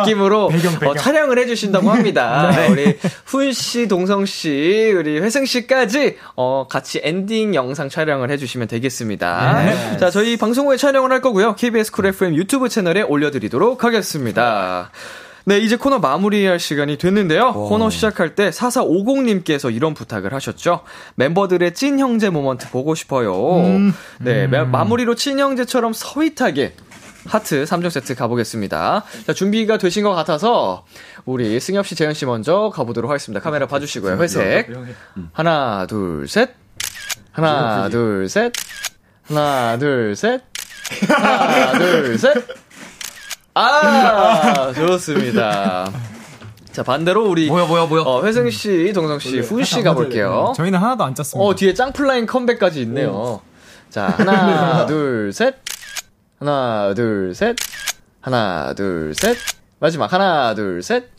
[0.00, 0.88] 느낌으로 배경, 배경.
[0.88, 2.50] 어, 촬영을 해 주신다고 합니다.
[2.70, 2.96] 우리
[3.26, 9.98] 훈 씨, 동성 씨, 우리 회승 씨까지 어, 같이 엔딩 영상 촬영을 해 주시면 되겠습니다.
[9.98, 11.54] 자, 저희 방송 후에 촬영을 할 거고요.
[11.56, 14.90] KBS Cool FM 유튜브 채널에 올려 드리도록 하겠습니다.
[15.46, 17.52] 네, 이제 코너 마무리할 시간이 됐는데요.
[17.52, 20.80] 코너 시작할 때 4450님께서 이런 부탁을 하셨죠.
[21.16, 23.62] 멤버들의 찐 형제 moment 보고 싶어요.
[24.20, 26.74] 네, 마- 마무리로 친 형제처럼 sweet하게
[27.26, 29.04] 하트 3종 세트 가보겠습니다.
[29.26, 30.84] 자, 준비가 되신 것 같아서
[31.24, 33.40] 우리 승엽 씨, 재현 씨 먼저 가보도록 하겠습니다.
[33.42, 34.16] 카메라 봐주시고요.
[34.22, 34.68] 회색.
[35.32, 36.50] 하나, 둘, 셋.
[37.32, 38.52] 하나, 둘, 셋.
[39.26, 40.42] 하나, 둘, 셋.
[41.08, 42.34] 하나, 둘, 셋.
[43.54, 45.90] 아, 좋습니다.
[46.72, 48.02] 자, 반대로 우리 뭐야 뭐야 뭐야.
[48.02, 50.52] 어, 회승 씨, 동성 씨, 훈씨 가볼게요.
[50.56, 51.44] 저희는 하나도 안 짰습니다.
[51.46, 53.40] 어, 뒤에 짱플라잉 컴백까지 있네요.
[53.90, 55.54] 자, 하나, 둘, 셋.
[56.40, 57.54] 하나, 둘, 셋.
[58.20, 59.36] 하나, 둘, 셋.
[59.78, 61.13] 마지막, 하나, 둘, 셋.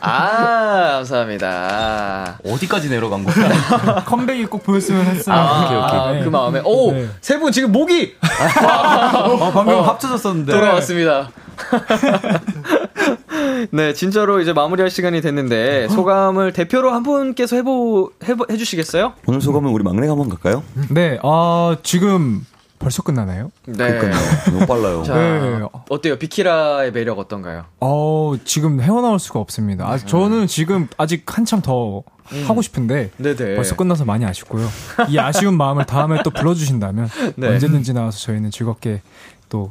[0.00, 2.38] 아, 감사합니다.
[2.44, 4.04] 어디까지 내려간 거야?
[4.04, 5.34] 컴백이 꼭 보였으면 했어요.
[5.36, 5.98] 아, 오케이, 오케이.
[5.98, 6.24] 아, 네.
[6.24, 6.60] 그 마음에.
[6.64, 7.08] 오, 네.
[7.20, 10.52] 세분 지금 목이 어, 방금 합쳐졌었는데.
[10.52, 11.30] 돌아왔습니다.
[13.70, 19.14] 네, 진짜로 이제 마무리할 시간이 됐는데 소감을 대표로 한 분께서 해보, 해보 해주시겠어요?
[19.26, 20.62] 오늘 소감은 우리 막내가 한번 갈까요?
[20.90, 22.44] 네, 아, 지금
[22.78, 23.50] 벌써 끝나나요?
[23.66, 24.00] 네.
[24.46, 25.02] 너무 빨라요.
[25.02, 25.60] 자, 네.
[25.88, 26.18] 어때요?
[26.18, 27.64] 비키라의 매력 어떤가요?
[27.80, 29.86] 어, 지금 헤어나올 수가 없습니다.
[29.88, 32.02] 아, 저는 지금 아직 한참 더
[32.46, 33.54] 하고 싶은데 네네.
[33.54, 34.68] 벌써 끝나서 많이 아쉽고요.
[35.08, 37.48] 이 아쉬운 마음을 다음에 또 불러주신다면 네.
[37.48, 39.00] 언제든지 나와서 저희는 즐겁게
[39.48, 39.70] 또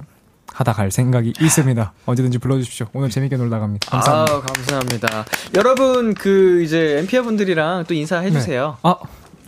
[0.54, 1.94] 하다 갈 생각이 있습니다.
[2.06, 2.88] 언제든지 불러주십시오.
[2.94, 3.92] 오늘 재밌게 놀다 갑니다.
[3.92, 4.34] 감사합니다.
[4.36, 5.26] 아, 감사합니다.
[5.56, 8.78] 여러분 그 이제 엠피아 분들이랑 또 인사해 주세요.
[8.84, 8.96] 아,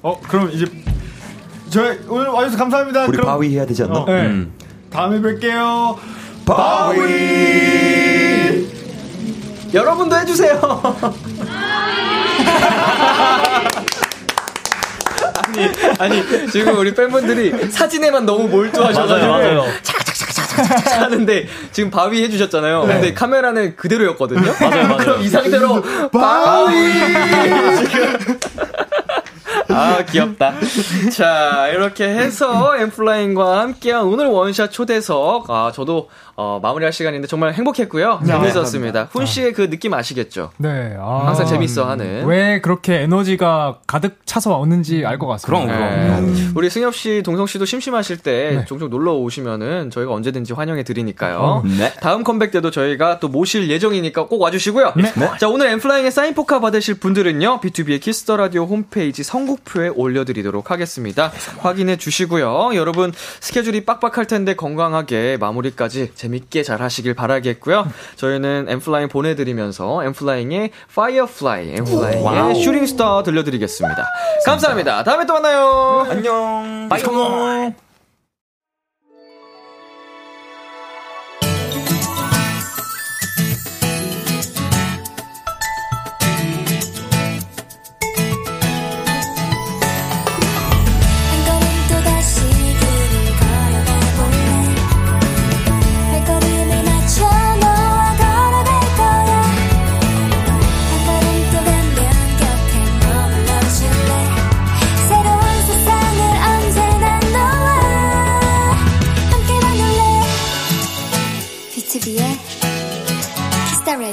[0.02, 0.66] 어, 그럼 이제
[1.70, 3.04] 저희 오늘 와주셔서 감사합니다.
[3.06, 4.00] 우리 그럼 바위 해야 되지 않나?
[4.00, 4.46] 어, 네.
[4.90, 5.98] 다음에 뵐게요.
[6.46, 7.58] 바위.
[9.74, 10.82] 여러분도 해주세요.
[15.48, 15.68] 아니,
[16.00, 19.28] 아니, 지금 우리 팬분들이 사진에만 너무 몰두하셔가지고.
[19.32, 19.66] 맞아요, 맞아요.
[19.82, 22.82] 착착착착착착 하는데, 지금 바위 해주셨잖아요.
[22.82, 24.54] 근데 카메라는 그대로였거든요.
[24.60, 24.98] 맞아요, 맞아요.
[24.98, 26.94] 그럼 이 상태로, 바위!
[27.90, 28.18] 지금.
[29.78, 30.54] 아, 귀엽다.
[31.16, 35.50] 자, 이렇게 해서 엠플라잉과 함께한 오늘 원샷 초대석.
[35.50, 36.10] 아, 저도,
[36.40, 38.20] 어, 마무리할 시간인데 정말 행복했고요.
[38.26, 39.10] 재밌었습니다.
[39.12, 40.52] 훈 씨의 그 느낌 아시겠죠?
[40.58, 40.96] 네.
[41.00, 42.26] 아, 항상 재밌어 하는.
[42.28, 45.66] 왜 그렇게 에너지가 가득 차서 왔는지 알 것 같습니다.
[45.66, 46.36] 그럼, 그럼.
[46.36, 46.48] 네.
[46.56, 51.64] 우리 승엽 씨, 동성 씨도 심심하실 때 종종 놀러 오시면은 저희가 언제든지 환영해 드리니까요.
[51.66, 51.92] 네.
[52.02, 54.94] 다음 컴백 때도 저희가 또 모실 예정이니까 꼭 와주시고요.
[55.40, 61.32] 자, 오늘 N.Flying의 사인 포카 받으실 분들은요, B2B의 키스터 라디오 홈페이지 선곡표에 올려드리도록 하겠습니다.
[61.58, 62.76] 확인해 주시고요.
[62.76, 67.88] 여러분, 스케줄이 빡빡할 텐데 건강하게 마무리까지 재밌게 잘 하시길 바라겠고요.
[68.18, 74.06] 저희는 N.Flying 보내드리면서 N.Flying의 Firefly, N.Flying의 Shooting Star 들려드리겠습니다.
[74.46, 75.04] 감사합니다.
[75.04, 76.06] 다음에 또 만나요.
[76.10, 76.88] 안녕.
[76.90, 77.02] Bye.
[77.02, 77.76] 한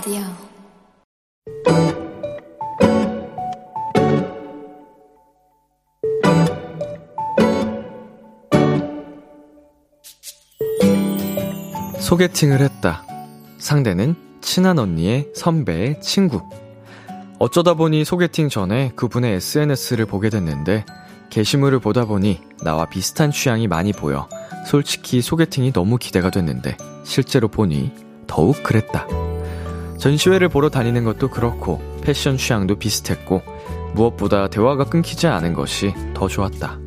[0.04, 0.20] 라디오
[12.00, 13.02] 소개팅을 했다.
[13.56, 16.42] 상대는 친한 언니의 선배의 친구.
[17.38, 20.84] 어쩌다 보니 소개팅 전에 그분의 SNS를 보게 됐는데
[21.30, 24.28] 게시물을 보다 보니 나와 비슷한 취향이 많이 보여
[24.66, 27.90] 솔직히 소개팅이 너무 기대가 됐는데 실제로 보니
[28.26, 29.06] 더욱 그랬다.
[29.98, 33.42] 전시회를 보러 다니는 것도 그렇고 패션 취향도 비슷했고
[33.94, 36.78] 무엇보다 대화가 끊기지 않은 것이 더 좋았다.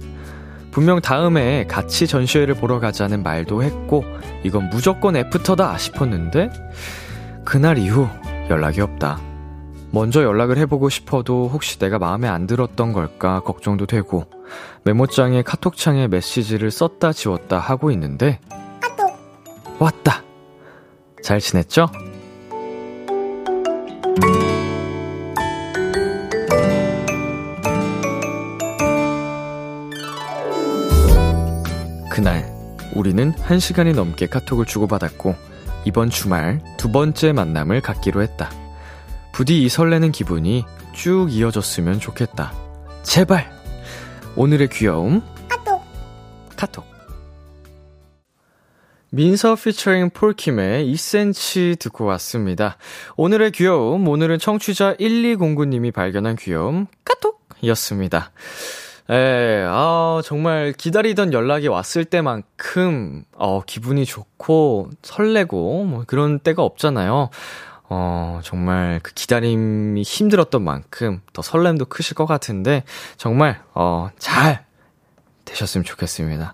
[0.72, 4.04] 분명 다음에 같이 전시회를 보러 가자는 말도 했고
[4.44, 6.50] 이건 무조건 애프터다 싶었는데
[7.44, 8.08] 그날 이후
[8.50, 9.20] 연락이 없다.
[9.90, 14.26] 먼저 연락을 해보고 싶어도 혹시 내가 마음에 안 들었던 걸까 걱정도 되고
[14.84, 18.40] 메모장에 카톡창에 메시지를 썼다 지웠다 하고 있는데
[19.80, 20.24] 왔다.
[21.24, 21.88] 잘 지냈죠?
[32.10, 32.52] 그날
[32.96, 35.36] 우리는 한 시간이 넘게 카톡을 주고받았고
[35.86, 38.50] 이번 주말 두 번째 만남을 갖기로 했다.
[39.32, 42.54] 부디 이 설레는 기분이 쭉 이어졌으면 좋겠다.
[43.04, 43.52] 제발!
[44.36, 45.84] 오늘의 귀여움 카톡
[46.56, 46.97] 카톡
[49.10, 52.78] 민서 피처링 폴킴의 2cm 듣고 왔습니다.
[53.16, 58.32] 오늘의 귀여움, 오늘은 청취자 1209님이 발견한 귀여움 카톡이었습니다.
[59.10, 67.30] 에, 아, 정말 기다리던 연락이 왔을 때만큼, 어, 기분이 좋고, 설레고, 뭐 그런 때가 없잖아요.
[67.90, 72.84] 어, 정말 그 기다림이 힘들었던 만큼 더 설렘도 크실 것 같은데,
[73.16, 74.66] 정말, 어, 잘
[75.46, 76.54] 되셨으면 좋겠습니다.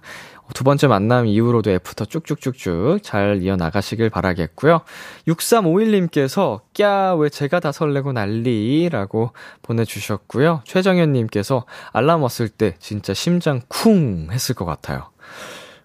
[0.54, 4.82] 두 번째 만남 이후로도 after 쭉쭉쭉쭉 잘 이어나가시길 바라겠고요.
[5.28, 9.32] 6351님께서, 꺄, 왜 제가 다 설레고 난리라고
[9.62, 10.62] 보내주셨고요.
[10.66, 15.10] 최정현님께서, 알람 왔을 때 진짜 심장 쿵 했을 것 같아요.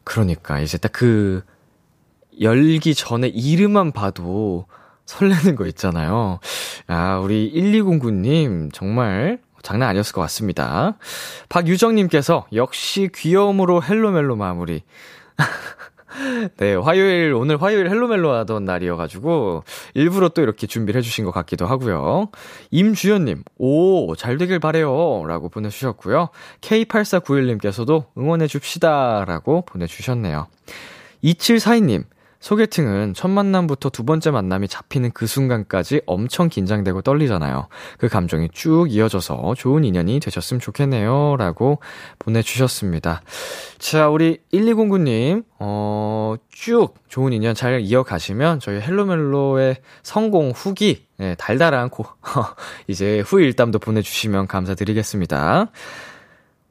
[0.05, 1.43] 그러니까, 이제 딱 그,
[2.41, 4.67] 열기 전에 이름만 봐도
[5.07, 6.39] 설레는 거 있잖아요.
[6.87, 10.97] 아, 우리 1209님, 정말 장난 아니었을 것 같습니다.
[11.49, 14.83] 박유정님께서 역시 귀여움으로 헬로멜로 마무리.
[16.57, 22.29] 네, 화요일, 오늘 화요일 헬로멜로 하던 날이어가지고, 일부러 또 이렇게 준비를 해주신 것 같기도 하고요.
[22.71, 26.31] 임주연님, 오, 잘 되길 바래요 라고 보내주셨고요.
[26.61, 29.27] K8491님께서도 응원해줍시다.
[29.27, 30.49] 라고 보내주셨네요.
[31.23, 32.05] 2742님,
[32.41, 37.69] 소개팅은 첫 만남부터 두 번째 만남이 잡히는 그 순간까지 엄청 긴장되고 떨리잖아요.
[37.99, 41.37] 그 감정이 쭉 이어져서 좋은 인연이 되셨으면 좋겠네요.
[41.37, 41.81] 라고
[42.19, 43.23] 보내주셨습니다.
[43.79, 51.91] 자, 우리 1209님, 어, 쭉 좋은 인연 잘 이어가시면 저희 헬로멜로의 성공 후기, 네, 달달한
[51.91, 52.07] 고,
[52.87, 55.71] 이제 후일담도 보내주시면 감사드리겠습니다.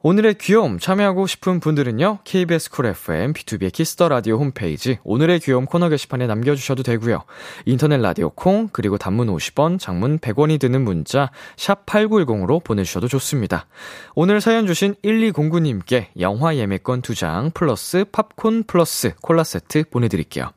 [0.00, 5.88] 오늘의 귀여움 참여하고 싶은 분들은요, KBS Cool FM, B2B의 키스터 라디오 홈페이지, 오늘의 귀여움 코너
[5.88, 7.24] 게시판에 남겨 주셔도 되고요.
[7.64, 13.66] 인터넷 라디오 콩, 그리고 단문 50원, 장문 100원이 드는 문자, 샵 8910으로 보내 주셔도 좋습니다.
[14.14, 20.52] 오늘 사연 주신 1209 님께 영화 예매권 2장, 플러스 팝콘 플러스 콜라 세트 보내 드릴게요.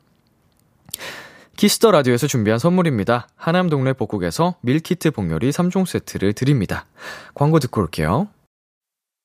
[1.56, 3.26] 키스 더 라디오에서 준비한 선물입니다.
[3.34, 6.86] 하남 동네 복국에서 밀키트 복요리 3종 세트를 드립니다.
[7.34, 8.28] 광고 듣고 올게요.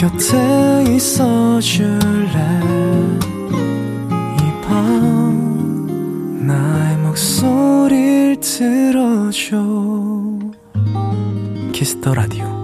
[0.00, 2.30] 곁에 있어줄래?
[4.38, 9.58] 이 밤 나의 목소리를 들어줘.
[11.72, 12.59] 키스 더 라디오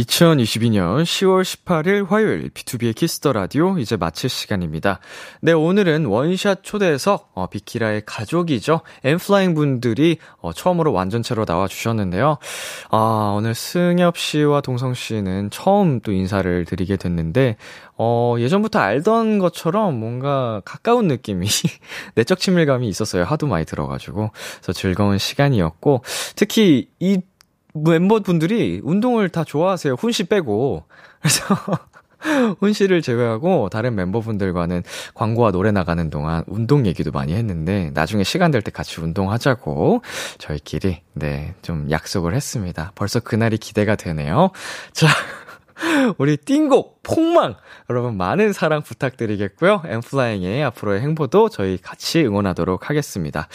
[0.00, 5.00] 2022년 10월 18일 화요일 BTOB의 키스 더 라디오 이제 마칠 시간입니다.
[5.42, 8.80] 네, 오늘은 원샷 초대석 어, 비키라의 가족이죠.
[9.04, 12.38] 엔플라잉 분들이 어, 처음으로 완전체로 나와 주셨는데요.
[12.90, 17.56] 아, 오늘 승협 씨와 동성 씨는 처음 또 인사를 드리게 됐는데
[17.98, 21.46] 어, 예전부터 알던 것처럼 뭔가 가까운 느낌이
[22.16, 23.24] 내적 친밀감이 있었어요.
[23.24, 24.30] 하도 많이 들어 가지고.
[24.62, 26.02] 그래서 즐거운 시간이었고
[26.36, 27.20] 특히 이
[27.74, 29.94] 멤버분들이 운동을 다 좋아하세요.
[29.94, 30.84] 훈 씨 빼고.
[31.20, 31.54] 그래서
[32.60, 34.82] 훈 씨를 제외하고 다른 멤버분들과는
[35.14, 40.02] 광고와 노래 나가는 동안 운동 얘기도 많이 했는데 나중에 시간 될 때 같이 운동하자고
[40.38, 42.92] 저희끼리 네, 좀 약속을 했습니다.
[42.94, 44.50] 벌써 그날이 기대가 되네요.
[44.92, 45.06] 자,
[46.18, 47.56] 우리 띵곡, 폭망!
[47.88, 49.82] 여러분 많은 사랑 부탁드리겠고요.
[49.86, 53.48] 엔플라잉의 앞으로의 행보도 저희 같이 응원하도록 하겠습니다.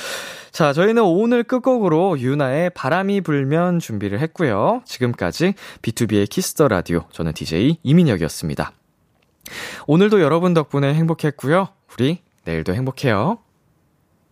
[0.51, 4.81] 자, 저희는 오늘 끝곡으로 유나의 바람이 불면 준비를 했고요.
[4.85, 7.05] 지금까지 BTOB의 키스 더 라디오.
[7.11, 8.71] 저는 DJ 이민혁이었습니다.
[9.87, 11.69] 오늘도 여러분 덕분에 행복했고요.
[11.93, 13.44] 우리 내일도 행복해요.